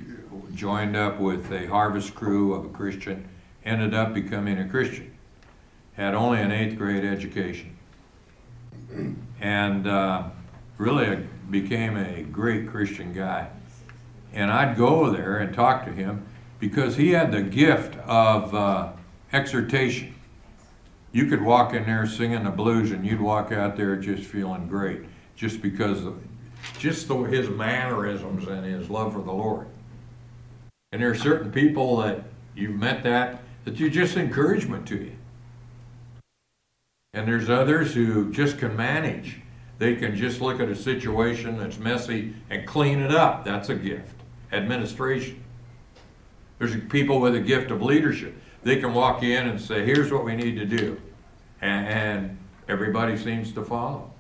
[0.54, 3.28] joined up with a harvest crew of a Christian,
[3.64, 5.12] ended up becoming a Christian.
[5.94, 7.76] Had only an eighth grade education.
[9.40, 10.24] And uh,
[10.76, 13.48] really became a great Christian guy.
[14.32, 16.26] And I'd go there and talk to him
[16.58, 18.92] because he had the gift of uh,
[19.32, 20.13] exhortation.
[21.14, 24.66] You could walk in there singing the blues and you'd walk out there just feeling
[24.66, 25.02] great,
[25.36, 26.20] just because of
[26.76, 29.68] just the, his mannerisms and his love for the Lord.
[30.90, 32.24] And there are certain people that
[32.56, 35.16] you've met that that you just encouragement to you.
[37.12, 39.40] And there's others who just can manage.
[39.78, 43.44] They can just look at a situation that's messy and clean it up.
[43.44, 44.16] That's a gift.
[44.50, 45.44] Administration.
[46.58, 48.34] There's people with a gift of leadership.
[48.64, 51.00] They can walk in and say, here's what we need to do.
[51.60, 54.10] And, and everybody seems to follow.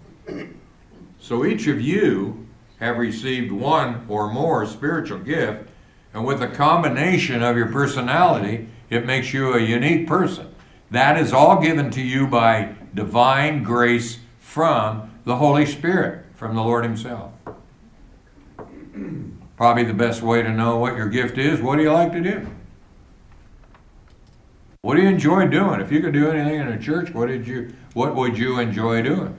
[1.18, 2.46] So each of you
[2.78, 5.70] have received one or more spiritual gift,
[6.12, 10.54] and with a combination of your personality, it makes you a unique person.
[10.90, 16.62] That is all given to you by divine grace from the Holy Spirit, from the
[16.62, 17.32] Lord Himself.
[19.56, 21.62] Probably the best way to know what your gift is.
[21.62, 22.46] What do you like to do?
[24.84, 25.80] What do you enjoy doing?
[25.80, 29.00] If you could do anything in a church, what did you what would you enjoy
[29.00, 29.34] doing?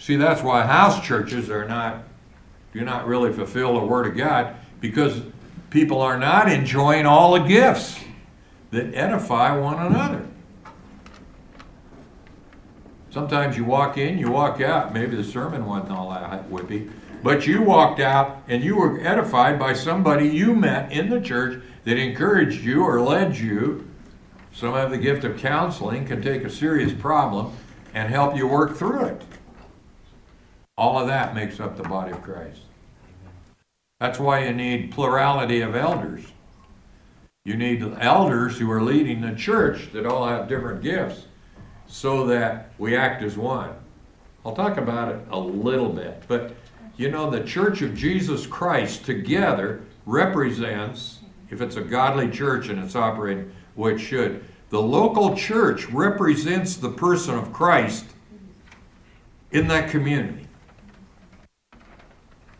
[0.00, 2.02] See, that's why house churches are not
[2.72, 5.22] do not really fulfill the word of God because
[5.70, 8.00] people are not enjoying all the gifts
[8.72, 10.26] that edify one another.
[13.10, 16.90] Sometimes you walk in, you walk out, maybe the sermon wasn't all that whippy,
[17.22, 21.62] but you walked out and you were edified by somebody you met in the church
[21.88, 23.88] that encouraged you or led you.
[24.52, 27.56] Some have the gift of counseling, can take a serious problem
[27.94, 29.22] and help you work through it.
[30.76, 32.60] All of that makes up the body of Christ.
[34.00, 36.24] That's why you need plurality of elders.
[37.46, 41.24] You need elders who are leading the church that all have different gifts
[41.86, 43.70] so that we act as one.
[44.44, 46.54] I'll talk about it a little bit, but
[46.98, 51.17] you know, the church of Jesus Christ together represents,
[51.50, 56.76] if it's a godly church and it's operating what it should, the local church represents
[56.76, 58.06] the person of Christ
[59.50, 60.46] in that community.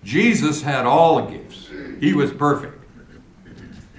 [0.02, 1.68] Jesus had all the gifts.
[2.00, 2.82] He was perfect.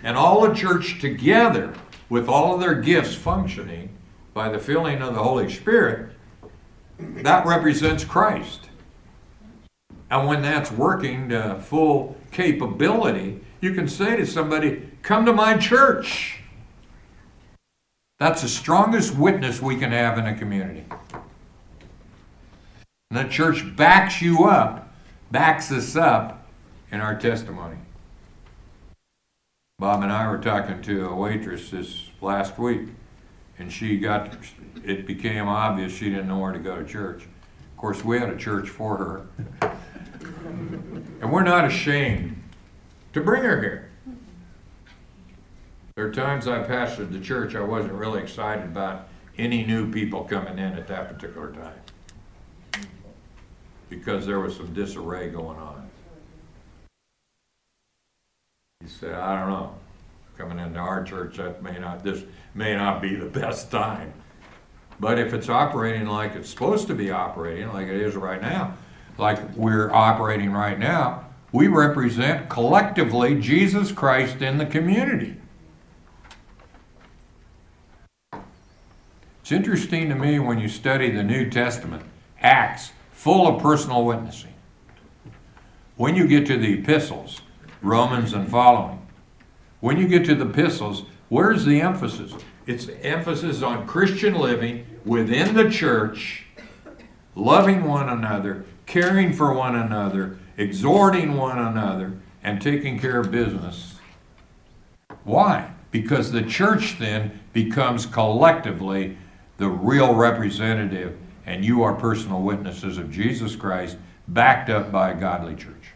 [0.02, 1.74] And all the church together,
[2.08, 3.90] with all of their gifts functioning
[4.34, 6.12] by the filling of the Holy Spirit,
[6.98, 8.70] that represents Christ.
[10.10, 15.58] And when that's working to full capability, you can say to somebody, Come to my
[15.58, 16.42] church.
[18.20, 20.86] That's the strongest witness we can have in a community.
[23.12, 24.94] And the church backs you up,
[25.32, 26.48] backs us up
[26.92, 27.78] in our testimony.
[29.80, 32.90] Bob and I were talking to a waitress this last week,
[33.58, 34.38] and she got,
[34.84, 37.24] it became obvious she didn't know where to go to church.
[37.24, 39.72] Of course, we had a church for her.
[41.22, 42.39] And we're not ashamed
[43.14, 43.90] to bring her here.
[45.96, 50.24] There are times I pastored the church, I wasn't really excited about any new people
[50.24, 52.88] coming in at that particular time.
[53.90, 55.90] Because there was some disarray going on.
[58.82, 59.76] He said, I don't know,
[60.38, 64.14] coming into our church, that may not, this may not be the best time.
[65.00, 68.78] But if it's operating like it's supposed to be operating, like it is right now,
[69.18, 75.36] like we're operating right now, we represent collectively Jesus Christ in the community.
[79.42, 82.04] It's interesting to me when you study the New Testament,
[82.40, 84.54] Acts, full of personal witnessing.
[85.96, 87.42] When you get to the epistles,
[87.82, 89.06] Romans and following,
[89.80, 92.34] when you get to the epistles, where's the emphasis?
[92.68, 96.46] It's emphasis on Christian living within the church,
[97.34, 103.96] loving one another, caring for one another, exhorting one another, and taking care of business.
[105.24, 105.72] Why?
[105.90, 109.18] Because the church then becomes collectively
[109.58, 115.16] the real representative, and you are personal witnesses of Jesus Christ, backed up by a
[115.16, 115.94] godly church.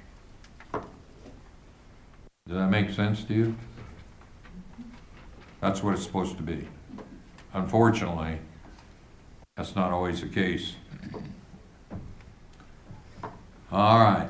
[0.72, 3.56] Does that make sense to you?
[5.62, 6.68] That's what it's supposed to be.
[7.54, 8.40] Unfortunately,
[9.56, 10.74] that's not always the case.
[13.72, 14.30] All right.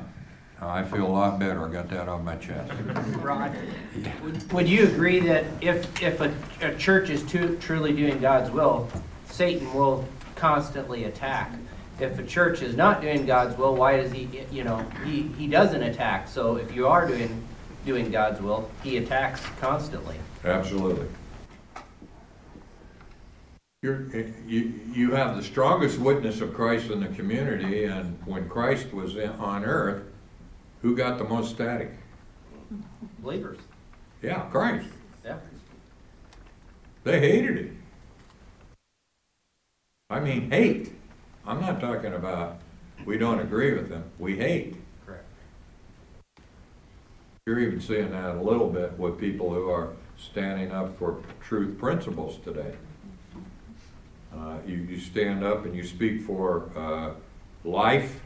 [0.74, 1.64] I feel a lot better.
[1.64, 2.72] I got that off my chest.
[3.18, 3.54] Rod,
[4.24, 8.50] would- would you agree that if, if a, a church is tu- truly doing God's
[8.50, 8.88] will,
[9.26, 11.52] Satan will constantly attack?
[12.00, 15.46] If a church is not doing God's will, why does he, you know, he, he
[15.46, 16.26] doesn't attack.
[16.26, 17.44] So if you are doing,
[17.86, 20.16] doing God's will, he attacks constantly.
[20.42, 21.06] Absolutely.
[23.84, 28.48] You're, eh, you, you have the strongest witness of Christ in the community, and when
[28.48, 30.02] Christ was in- on earth,
[30.84, 31.90] who got the most static?
[33.20, 33.56] Believers,
[34.20, 34.86] Yeah, Christ.
[35.24, 35.38] yeah.
[37.04, 37.72] They hated it.
[40.10, 40.92] I mean, hate.
[41.46, 42.58] I'm not talking about,
[43.06, 44.76] we don't agree with them, we hate.
[45.06, 45.24] Correct.
[47.46, 51.78] You're even seeing that a little bit with people who are standing up for truth
[51.78, 52.74] principles today.
[54.36, 57.14] Uh, you, you stand up and you speak for, uh,
[57.66, 58.20] life,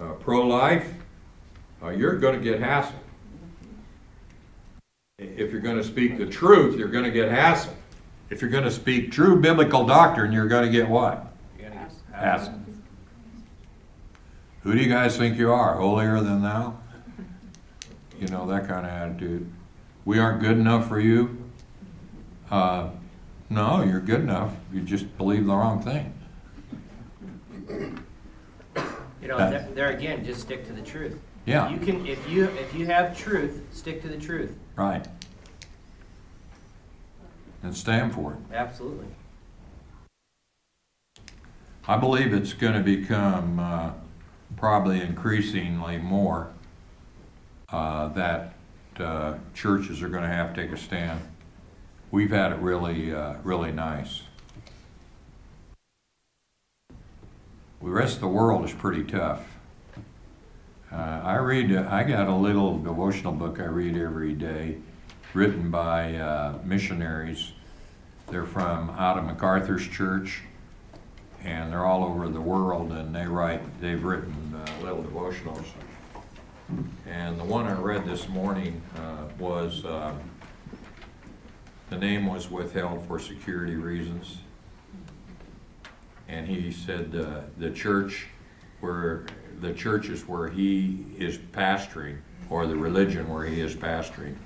[0.00, 0.92] uh, pro-life,
[1.86, 2.92] uh, you're gonna get hassled.
[5.18, 7.74] If you're gonna speak the truth, you're gonna get hassled.
[8.28, 11.32] If you're gonna speak true biblical doctrine, you're gonna get what?
[12.12, 12.62] Hassled.
[14.62, 16.76] Who do you guys think you are, holier than thou?
[18.18, 19.50] You know, that kind of attitude.
[20.04, 21.36] We aren't good enough for you?
[22.50, 22.88] Uh,
[23.50, 24.56] no, you're good enough.
[24.72, 26.12] You just believe the wrong thing.
[29.22, 31.18] You know, there, there again, just stick to the truth.
[31.46, 31.70] Yeah.
[31.70, 34.58] You can, if you, if you have truth, stick to the truth.
[34.74, 35.06] Right.
[37.62, 38.38] And stand for it.
[38.52, 39.06] Absolutely.
[41.88, 43.92] I believe it's gonna become, uh,
[44.56, 46.48] probably increasingly more,
[47.68, 48.54] uh, that,
[48.98, 51.20] uh, churches are gonna have to take a stand.
[52.10, 54.22] We've had it really, uh, really nice.
[56.88, 59.55] The rest of the world is pretty tough.
[60.96, 64.78] Uh, I read, I got a little devotional book I read every day,
[65.34, 67.52] written by, uh, missionaries.
[68.28, 70.40] They're from out of MacArthur's church,
[71.44, 75.66] and they're all over the world, and they write, they've written uh, little devotionals.
[77.06, 80.14] And the one I read this morning uh, was, uh,
[81.90, 84.38] the name was withheld for security reasons.
[86.26, 88.28] And he said, uh, the church
[88.80, 89.26] where,
[89.60, 92.18] the churches where he is pastoring,
[92.50, 94.36] or the religion where he is pastoring,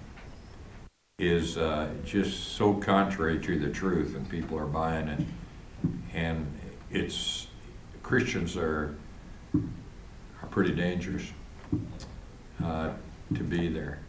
[1.18, 5.20] is uh, just so contrary to the truth, and people are buying it.
[6.14, 6.46] And
[6.90, 7.48] it's,
[8.02, 8.94] Christians are,
[9.54, 11.24] are pretty dangerous
[12.64, 12.90] uh,
[13.34, 14.00] to be there.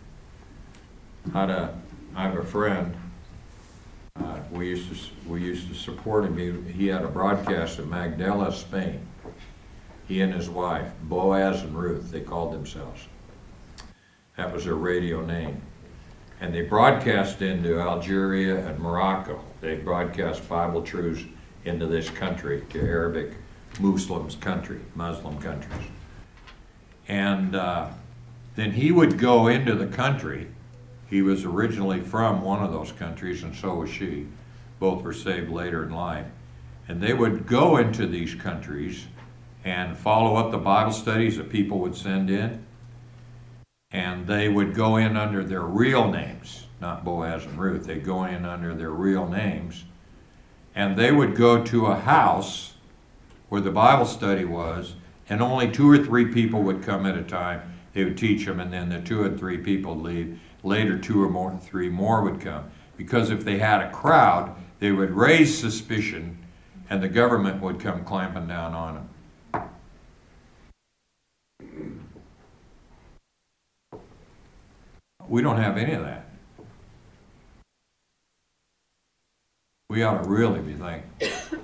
[1.33, 1.77] Had a,
[2.15, 2.95] I have a friend,
[4.15, 7.89] uh, we used to, we used to support him, he, he had a broadcast in
[7.89, 9.05] Magdala, Spain.
[10.11, 13.07] He and his wife, Boaz and Ruth, they called themselves.
[14.35, 15.61] That was their radio name.
[16.41, 19.41] And they broadcast into Algeria and Morocco.
[19.61, 21.23] They broadcast Bible truths
[21.63, 23.35] into this country, to Arabic
[23.79, 25.87] Muslims country, Muslim countries.
[27.07, 27.91] And uh,
[28.57, 30.49] then he would go into the country.
[31.09, 34.27] He was originally from one of those countries, and so was she.
[34.77, 36.27] Both were saved later in life.
[36.89, 39.05] And they would go into these countries
[39.63, 42.65] and follow up the Bible studies that people would send in.
[43.91, 47.85] And they would go in under their real names, not Boaz and Ruth.
[47.85, 49.83] They'd go in under their real names.
[50.73, 52.75] And they would go to a house
[53.49, 54.95] where the Bible study was,
[55.27, 57.61] and only two or three people would come at a time.
[57.93, 60.39] They would teach them, and then the two or three people would leave.
[60.63, 62.71] Later, two or more, three more would come.
[62.95, 66.37] Because if they had a crowd, they would raise suspicion,
[66.89, 69.09] and the government would come clamping down on them.
[75.31, 76.25] We don't have any of that.
[79.89, 81.59] We ought to really be thankful.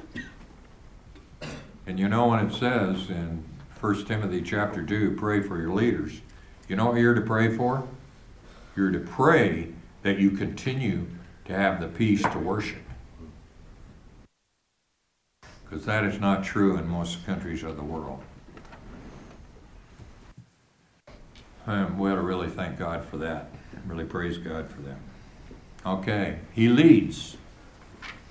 [1.86, 3.43] And you know when it says in
[3.82, 6.22] 1 Timothy chapter 2, pray for your leaders.
[6.70, 7.86] You know what you're to pray for?
[8.78, 11.05] You're to pray that you continue
[11.43, 12.84] to have the peace to worship.
[15.65, 18.24] Because that is not true in most countries of the world.
[21.65, 23.49] Um, we ought to really thank God for that.
[23.88, 24.97] Really praise God for that.
[25.85, 27.38] Okay, he leads.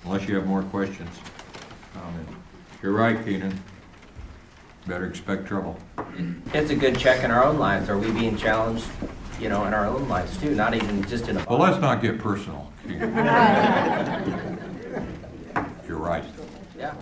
[0.05, 1.11] Unless you have more questions,
[1.95, 2.33] comments.
[2.83, 3.59] You're right, Keenan.
[4.87, 5.79] Better expect trouble.
[6.55, 7.89] It's a good check in our own lives.
[7.89, 8.85] Are we being challenged,
[9.41, 11.45] you know, in our own lives too, not even just in a.
[11.49, 12.71] Well, let's not get personal.
[12.87, 13.15] Keenan.
[15.89, 16.25] You're right.
[16.79, 16.95] Yeah,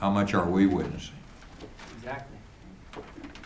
[0.00, 1.14] How much are we witnessing?
[1.98, 2.36] exactly.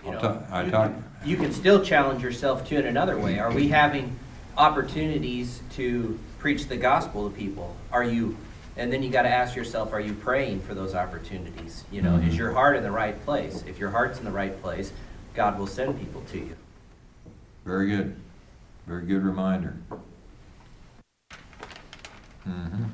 [0.05, 0.93] You I'll know, I you- talk,
[1.25, 3.39] You can still challenge yourself too in another way.
[3.39, 4.17] Are we having
[4.57, 7.77] opportunities to preach the gospel to people?
[7.93, 8.37] Are you,
[8.77, 11.85] and then you gotta ask yourself, are you praying for those opportunities?
[11.91, 12.29] You know, Mhm.
[12.29, 13.63] is your heart in the right place?
[13.67, 14.93] If your heart's in the right place,
[15.35, 16.57] God will send people to you.
[17.63, 18.17] very good.
[18.87, 19.77] Very good reminder.
[22.49, 22.89] Mhm.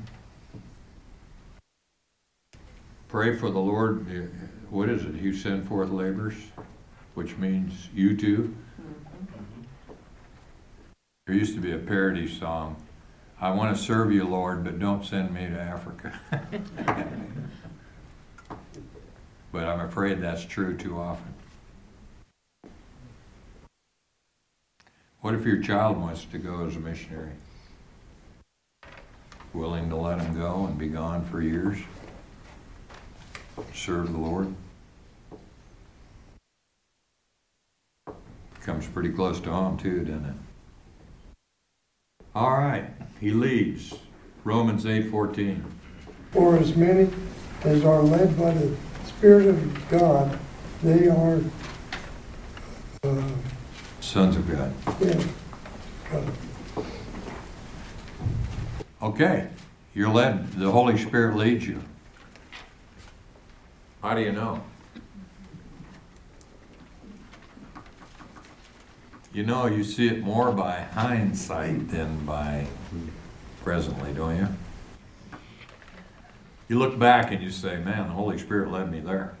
[3.07, 4.05] Pray for the Lord,
[4.69, 5.15] what is it?
[5.15, 6.35] You send forth labors,
[7.17, 8.55] which means you too.
[8.79, 9.93] Mm-hmm.
[11.25, 12.75] There used to be a parody song,
[13.41, 16.19] I want to serve you, Lord, but don't send me to Africa.
[19.49, 21.33] But I'm afraid that's true too often.
[25.21, 27.31] What if your child wants to go as a missionary?
[29.53, 31.79] Willing to let him go and be gone for years?
[33.73, 34.53] Serve the Lord?
[38.67, 40.35] Comes pretty close to home too, doesn't it?
[42.35, 42.89] All right,
[43.21, 43.93] he leads.
[44.43, 45.63] Romans eight fourteen.
[46.33, 47.09] For as many
[47.63, 50.37] as are led by the Spirit of God,
[50.83, 51.39] they are,
[53.05, 53.29] uh,
[54.01, 54.73] Sons of God.
[54.99, 55.23] yeah,
[56.11, 56.85] God.
[59.01, 59.47] Okay,
[59.95, 61.81] you're led, the Holy Spirit leads you.
[64.03, 64.61] How do you know?
[69.33, 72.67] You know, you see it more by hindsight than by
[73.63, 74.47] presently, don't you?
[76.69, 79.35] You look back and you say, man, the Holy Spirit led me there.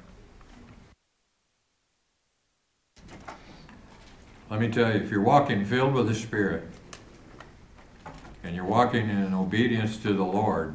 [4.49, 6.63] Let me tell you, if you're walking filled with the Spirit,
[8.47, 10.73] and you're walking in obedience to the Lord,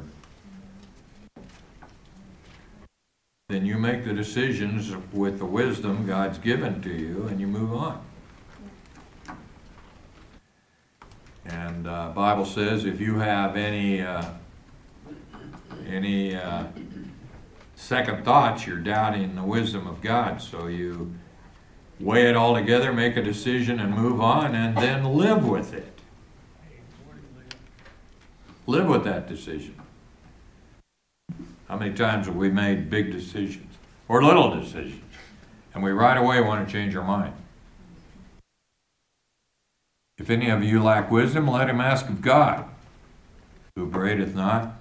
[3.49, 7.73] then you make the decisions with the wisdom God's given to you and you move
[7.73, 7.99] on.
[11.53, 14.25] And uh, Bible says if you have any uh,
[15.87, 16.65] any uh,
[17.75, 20.41] second thoughts, you're doubting the wisdom of God.
[20.41, 21.13] So you
[21.99, 25.99] weigh it all together, make a decision, and move on, and then live with it.
[28.65, 29.75] live with that decision.
[31.67, 33.75] How many times have we made big decisions
[34.07, 35.01] or little decisions
[35.73, 37.33] and we right away want to change our mind?
[40.17, 42.65] If any of you lack wisdom, let him ask of God,
[43.75, 44.75] who upbraideth not,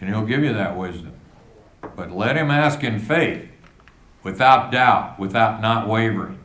[0.00, 1.12] and he'll give you that wisdom.
[1.94, 3.48] But let him ask in faith,
[4.22, 6.38] without doubt, without not wavering.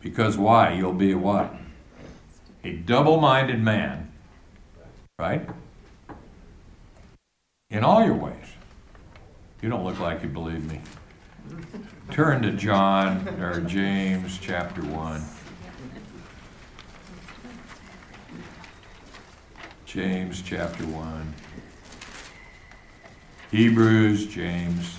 [0.00, 0.72] Because why?
[0.72, 1.54] You'll be a what?
[2.64, 4.12] A double minded man,
[5.18, 5.48] right?
[7.70, 8.36] In all your ways.
[9.62, 10.80] You don't look like you believe me.
[12.10, 15.22] Turn to John or James chapter 1.
[19.92, 21.34] James chapter 1.
[23.50, 24.96] Hebrews, James.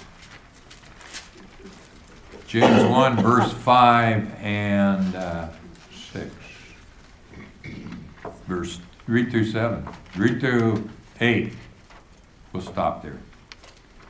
[2.46, 5.48] James 1, verse 5 and uh,
[6.12, 6.32] 6.
[8.46, 9.84] Verse, read through 7.
[10.16, 10.88] Read through
[11.20, 11.54] 8.
[12.52, 13.18] We'll stop there.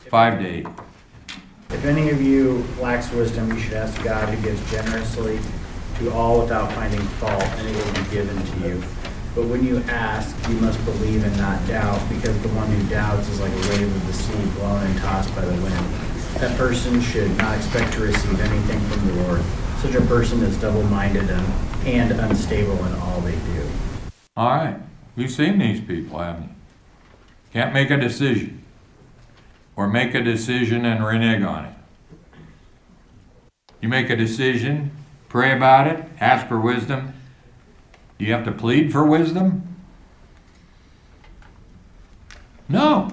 [0.09, 0.67] 5 to 8.
[1.69, 5.39] If any of you lacks wisdom, you should ask God who gives generously
[5.99, 8.83] to all without finding fault, and it will be given to you.
[9.35, 13.27] But when you ask, you must believe and not doubt, because the one who doubts
[13.29, 15.85] is like a wave of the sea blown and tossed by the wind.
[16.37, 19.41] That person should not expect to receive anything from the Lord.
[19.79, 21.53] Such a person is double-minded and,
[21.87, 23.67] and unstable in all they do.
[24.37, 24.77] All right.
[25.15, 26.49] We've seen these people, haven't you?
[27.53, 28.63] Can't make a decision.
[29.75, 31.73] Or make a decision and renege on it.
[33.81, 34.91] You make a decision,
[35.27, 37.12] pray about it, ask for wisdom.
[38.17, 39.75] Do you have to plead for wisdom?
[42.69, 43.11] No.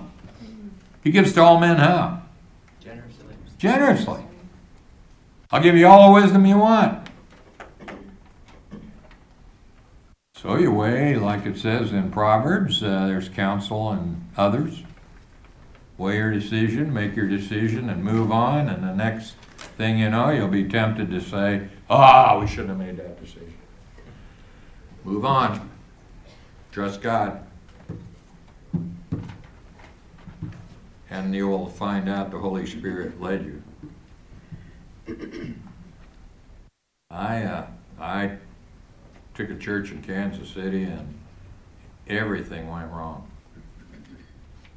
[1.02, 2.22] He gives to all men how?
[2.80, 3.34] Generously.
[3.58, 4.24] Generously.
[5.50, 7.08] I'll give you all the wisdom you want.
[10.36, 14.84] So you weigh, like it says in Proverbs, uh, there's counsel and others.
[15.98, 18.70] Weigh your decision, make your decision, and move on.
[18.70, 19.34] And the next
[19.76, 23.52] thing you know, you'll be tempted to say, "Ah, we shouldn't have made that decision."
[25.04, 25.70] Move on.
[26.72, 27.44] Trust God.
[31.08, 33.62] And you will find out the Holy Spirit led you.
[37.10, 37.66] I, uh,
[37.98, 38.36] I
[39.34, 41.14] took a church in Kansas City and
[42.06, 43.28] everything went wrong.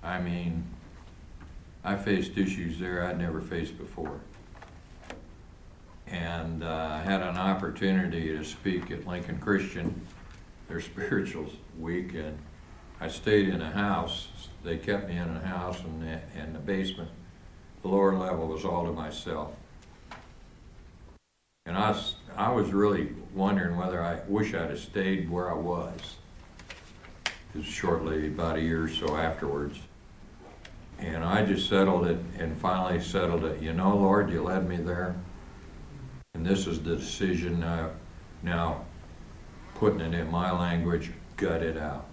[0.01, 0.63] I mean,
[1.84, 4.19] I faced issues there I'd never faced before.
[6.07, 10.05] And uh, I had an opportunity to speak at Lincoln Christian,
[10.74, 12.38] their spirituals week, and
[12.99, 14.28] I stayed in a house.
[14.63, 17.09] They kept me in a house and the, and the basement.
[17.84, 19.51] The lower level was all to myself.
[21.65, 21.95] And I
[22.36, 26.15] I was really wondering whether I wish I'd have stayed where I was.
[27.26, 29.80] It was shortly, about a year or so afterwards.
[30.97, 33.61] And I just settled it and finally settled it.
[33.61, 35.15] You know, Lord, you led me there.
[36.34, 37.91] And this is the decision now,
[38.41, 38.86] now
[39.76, 42.07] putting it in my language, gut it out.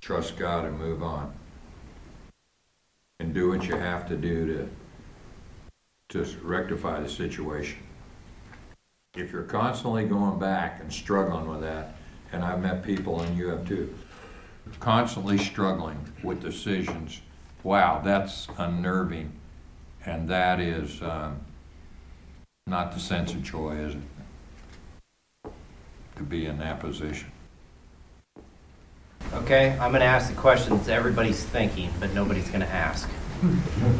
[0.00, 1.34] Trust God and move on.
[3.20, 4.68] And do what you have to do
[6.08, 7.78] to, to rectify the situation.
[9.14, 11.96] If you're constantly going back and struggling with that,
[12.32, 13.94] and I've met people and you have too,
[14.80, 17.20] constantly struggling with decisions,
[17.62, 19.32] wow, that's unnerving.
[20.06, 21.40] And that is um,
[22.68, 25.50] not the sense of joy, is it?
[26.16, 27.32] To be in that position.
[29.32, 33.08] Okay, I'm going to ask the questions everybody's thinking, but nobody's going to ask.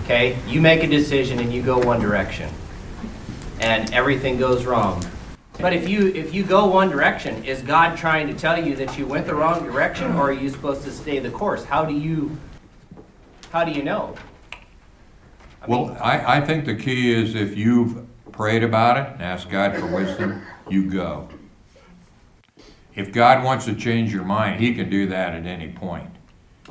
[0.04, 2.50] Okay, you make a decision and you go one direction,
[3.60, 5.04] and everything goes wrong.
[5.60, 8.98] But if you if you go one direction, is God trying to tell you that
[8.98, 11.64] you went the wrong direction, or are you supposed to stay the course?
[11.64, 12.36] How do you
[13.50, 14.14] how do you know?
[15.62, 18.07] I mean, Well, I, I think the key is if you've
[18.38, 21.28] prayed about it and asked God for wisdom, you go.
[22.94, 26.08] If God wants to change your mind, He can do that at any point.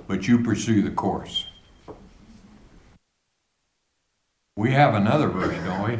[0.07, 1.45] But you pursue the course.
[4.55, 5.99] We have another verse, don't we?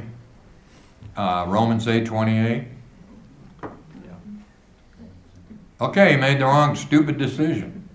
[1.18, 2.70] Uh, Romans eight twenty-eight.
[5.82, 7.89] Okay, he made the wrong stupid decision.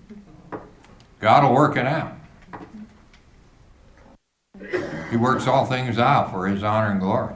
[1.19, 2.13] God will work it out.
[5.09, 7.33] He works all things out for his honor and glory.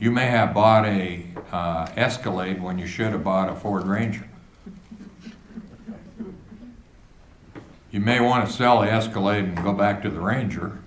[0.00, 4.26] You may have bought a uh, Escalade when you should have bought a Ford Ranger.
[7.90, 10.78] You may want to sell the Escalade and go back to the Ranger.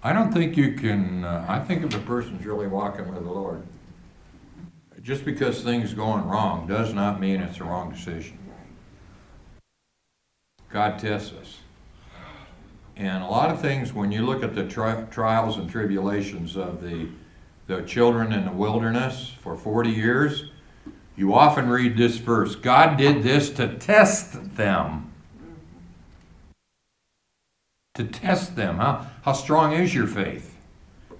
[0.00, 3.30] I don't think you can, uh, I think if a person's really walking with the
[3.30, 3.64] Lord,
[5.02, 8.38] just because things going wrong does not mean it's a wrong decision.
[10.68, 11.56] God tests us.
[13.00, 16.82] And a lot of things, when you look at the tri- trials and tribulations of
[16.82, 17.08] the,
[17.66, 20.50] the children in the wilderness for 40 years,
[21.16, 25.10] you often read this verse God did this to test them.
[27.94, 28.76] To test them.
[28.76, 30.54] How, how strong is your faith?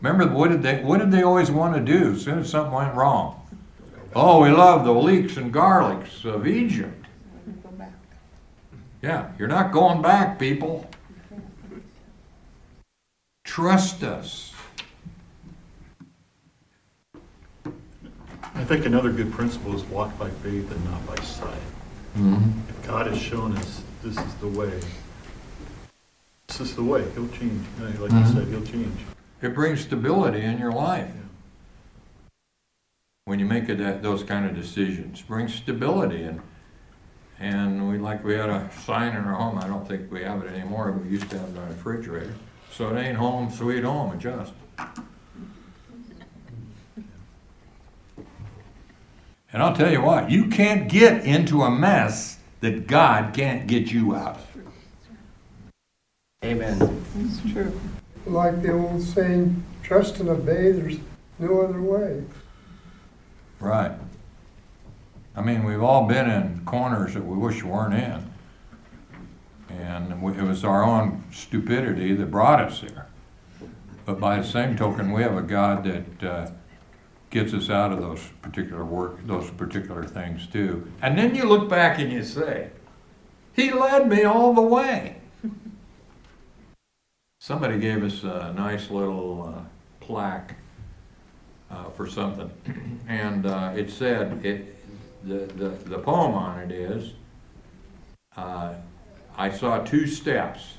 [0.03, 2.74] Remember, what did they, what did they always want to do as soon as something
[2.74, 3.49] went wrong?
[4.14, 7.07] Oh, we love the leeks and garlics of Egypt.
[9.01, 10.89] Yeah, you're not going back, people.
[13.61, 14.54] Trust us.
[18.54, 21.61] I think another good principle is walk by faith and not by sight.
[22.16, 24.80] If God has shown us this is the way,
[26.48, 27.62] this is the way, he'll change.
[27.78, 28.32] You know, Like you Mhm.
[28.32, 28.98] said, he'll change.
[29.42, 31.12] It brings stability in your life.
[33.26, 36.40] When you make it, those kind of decisions, brings stability and,
[37.38, 40.42] and we, like, we had a sign in our home, I don't think we have
[40.42, 42.32] it anymore, we used to have it on the refrigerator.
[42.81, 44.55] So it ain't home sweet home, adjust.
[49.53, 53.93] And I'll tell you what, you can't get into a mess that God can't get
[53.93, 54.47] you out of.
[56.43, 57.05] Amen.
[57.18, 57.78] It's true.
[58.24, 60.97] Like the old saying, trust and obey, there's
[61.39, 62.24] no other way.
[63.59, 63.93] Right.
[65.37, 68.30] I mean, we've all been in corners that we wish we weren't in.
[69.78, 73.06] And we- it was our own stupidity that brought us there.
[74.04, 76.50] But by the same token, we have a God that uh,
[77.30, 80.90] gets us out of those particular work, those particular things too.
[81.00, 82.70] And then you look back and you say,
[83.54, 85.16] He led me all the way.
[87.40, 89.62] Somebody gave us a nice little uh,
[90.04, 90.56] plaque
[91.70, 92.50] uh, for something.
[93.08, 94.76] And uh, it said, it,
[95.26, 97.12] the, the, the poem on it is,
[98.36, 98.74] uh,
[99.37, 100.74] I saw two steps.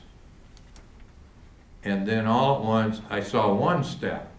[1.84, 4.32] And then all at once, I saw one step,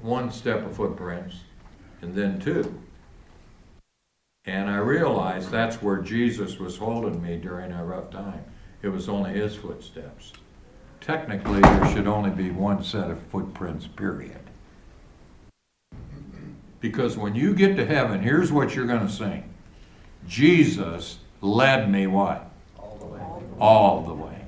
[0.00, 1.40] one step of footprints,
[2.00, 2.80] and then two.
[4.44, 8.44] And I realized that's where Jesus was holding me during a rough time.
[8.82, 10.32] It was only his footsteps.
[11.00, 14.40] Technically, there should only be one set of footprints, period.
[16.80, 19.52] Because when you get to heaven, here's what you're going to sing
[20.26, 22.45] Jesus led me what?
[23.58, 24.42] All the way.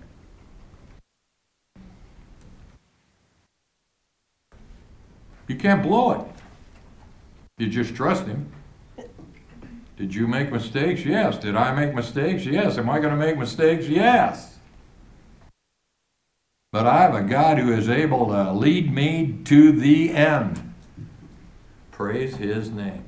[5.47, 6.27] You can't blow it.
[7.57, 8.53] You just trust Him.
[9.97, 11.05] Did you make mistakes?
[11.05, 11.39] Yes.
[11.39, 12.45] Did I make mistakes?
[12.45, 12.79] Yes.
[12.79, 13.89] Am I going to make mistakes?
[13.89, 14.59] Yes.
[16.71, 20.75] But I have a God who is able to lead me to the end.
[21.91, 23.08] Praise His name.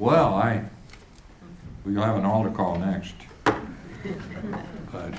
[0.00, 0.64] Well, I,
[1.84, 3.12] we'll have an altar call next.
[3.44, 5.12] But,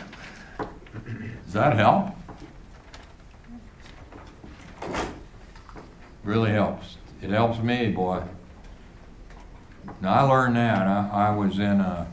[0.57, 2.15] does that help?
[6.23, 6.97] Really helps.
[7.21, 8.23] It helps me, boy.
[10.01, 10.87] Now, I learned that.
[10.87, 12.07] I, I was in a,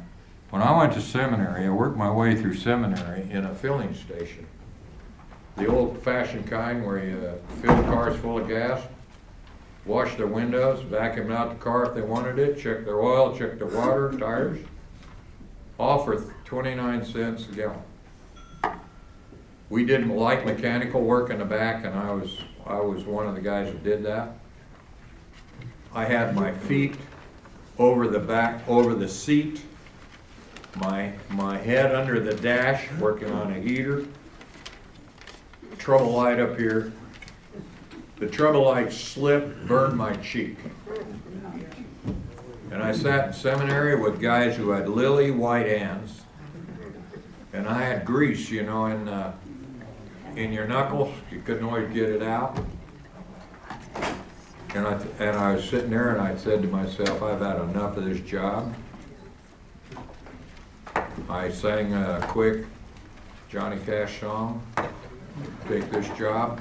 [0.50, 4.46] when I went to seminary, I worked my way through seminary in a filling station.
[5.56, 8.82] The old fashioned kind where you uh, fill cars full of gas,
[9.84, 13.58] wash their windows, vacuum out the car if they wanted it, check their oil, check
[13.58, 14.58] their water, tires.
[15.78, 17.82] All for twenty-nine cents a gallon.
[19.70, 23.34] We did light mechanical work in the back and I was, I was one of
[23.34, 24.38] the guys that did that.
[25.94, 26.96] I had my feet
[27.78, 29.62] over the back, over the seat,
[30.76, 34.04] my, my head under the dash, working on a heater.
[35.76, 36.92] Trouble light up here.
[38.18, 40.56] The trouble light slipped, burned my cheek.
[42.70, 46.22] And I sat in seminary with guys who had lily white hands.
[47.52, 49.32] And I had grease, you know, in, uh,
[50.34, 51.14] in your knuckles.
[51.30, 52.58] You couldn't always get it out.
[54.74, 57.96] And I, and I was sitting there and I said to myself, I've had enough
[57.96, 58.74] of this job.
[61.28, 62.66] I sang a quick
[63.48, 64.62] Johnny Cash song,
[65.68, 66.60] Take This Job.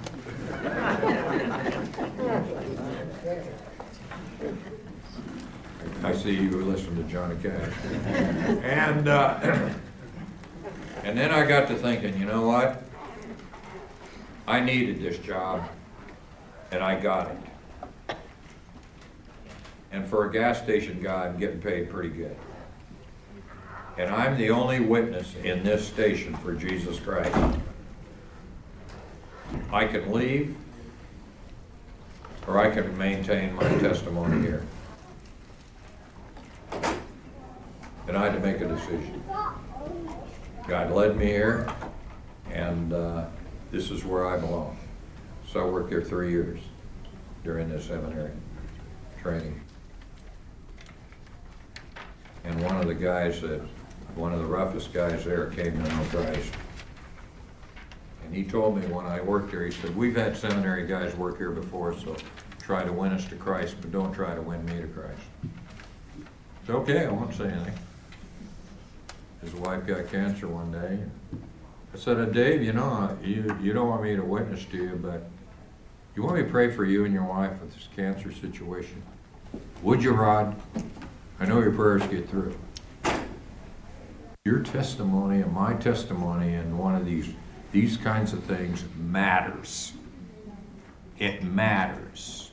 [6.04, 7.74] I see you listen to Johnny Cash.
[8.64, 9.40] And, uh,
[11.04, 12.84] and then I got to thinking, you know what?
[14.48, 15.68] I needed this job,
[16.72, 18.18] and I got it.
[19.92, 22.36] And for a gas station guy, I'm getting paid pretty good.
[23.98, 27.36] And I'm the only witness in this station for Jesus Christ.
[29.72, 30.56] I can leave,
[32.48, 34.64] or I can maintain my testimony here.
[38.08, 39.24] And I had to make a decision.
[40.68, 41.68] God led me here,
[42.52, 43.26] and uh,
[43.72, 44.78] this is where I belong.
[45.50, 46.60] So I worked here three years
[47.44, 48.32] during this seminary
[49.22, 49.62] training.
[52.44, 53.62] And one of the guys that,
[54.16, 56.54] one of the roughest guys there came to know Christ.
[58.28, 61.38] And he told me when I worked there, he said, we've had seminary guys work
[61.38, 62.18] here before, so
[62.60, 65.22] try to win us to Christ, but don't try to win me to Christ.
[66.62, 67.74] It's okay, I won't say anything.
[69.42, 71.00] His wife got cancer one day.
[71.94, 75.00] I said, "Uh, Dave, you know, you, you don't want me to witness to you,
[75.02, 75.30] but
[76.16, 79.02] you want me to pray for you and your wife with this cancer situation?
[79.84, 80.60] Would you, Rod?
[81.40, 82.58] I know your prayers get through.
[84.44, 87.30] Your testimony and my testimony and one of these,
[87.72, 89.94] these kinds of things matters.
[91.20, 92.52] It matters.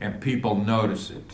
[0.00, 1.30] And people notice it.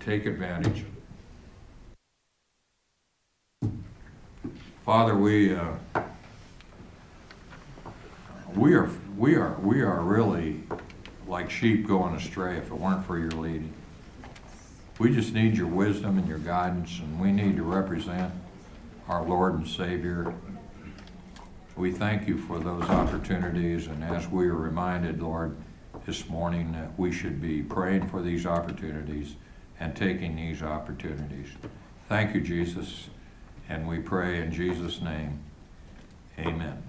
[0.00, 0.92] Take advantage of it.
[4.84, 5.74] Father, we, uh,
[8.54, 8.88] we are,
[9.18, 10.62] we are, we are really
[11.26, 13.74] like sheep going astray if it weren't for your leading.
[14.98, 18.32] We just need your wisdom and your guidance, and we need to represent
[19.08, 20.34] our Lord and Savior.
[21.76, 25.56] We thank you for those opportunities, and as we are reminded, Lord,
[26.04, 29.36] this morning, that we should be praying for these opportunities
[29.78, 31.50] and taking these opportunities.
[32.08, 33.08] Thank you, Jesus,
[33.68, 35.38] and we pray in Jesus' name.
[36.40, 36.87] Amen.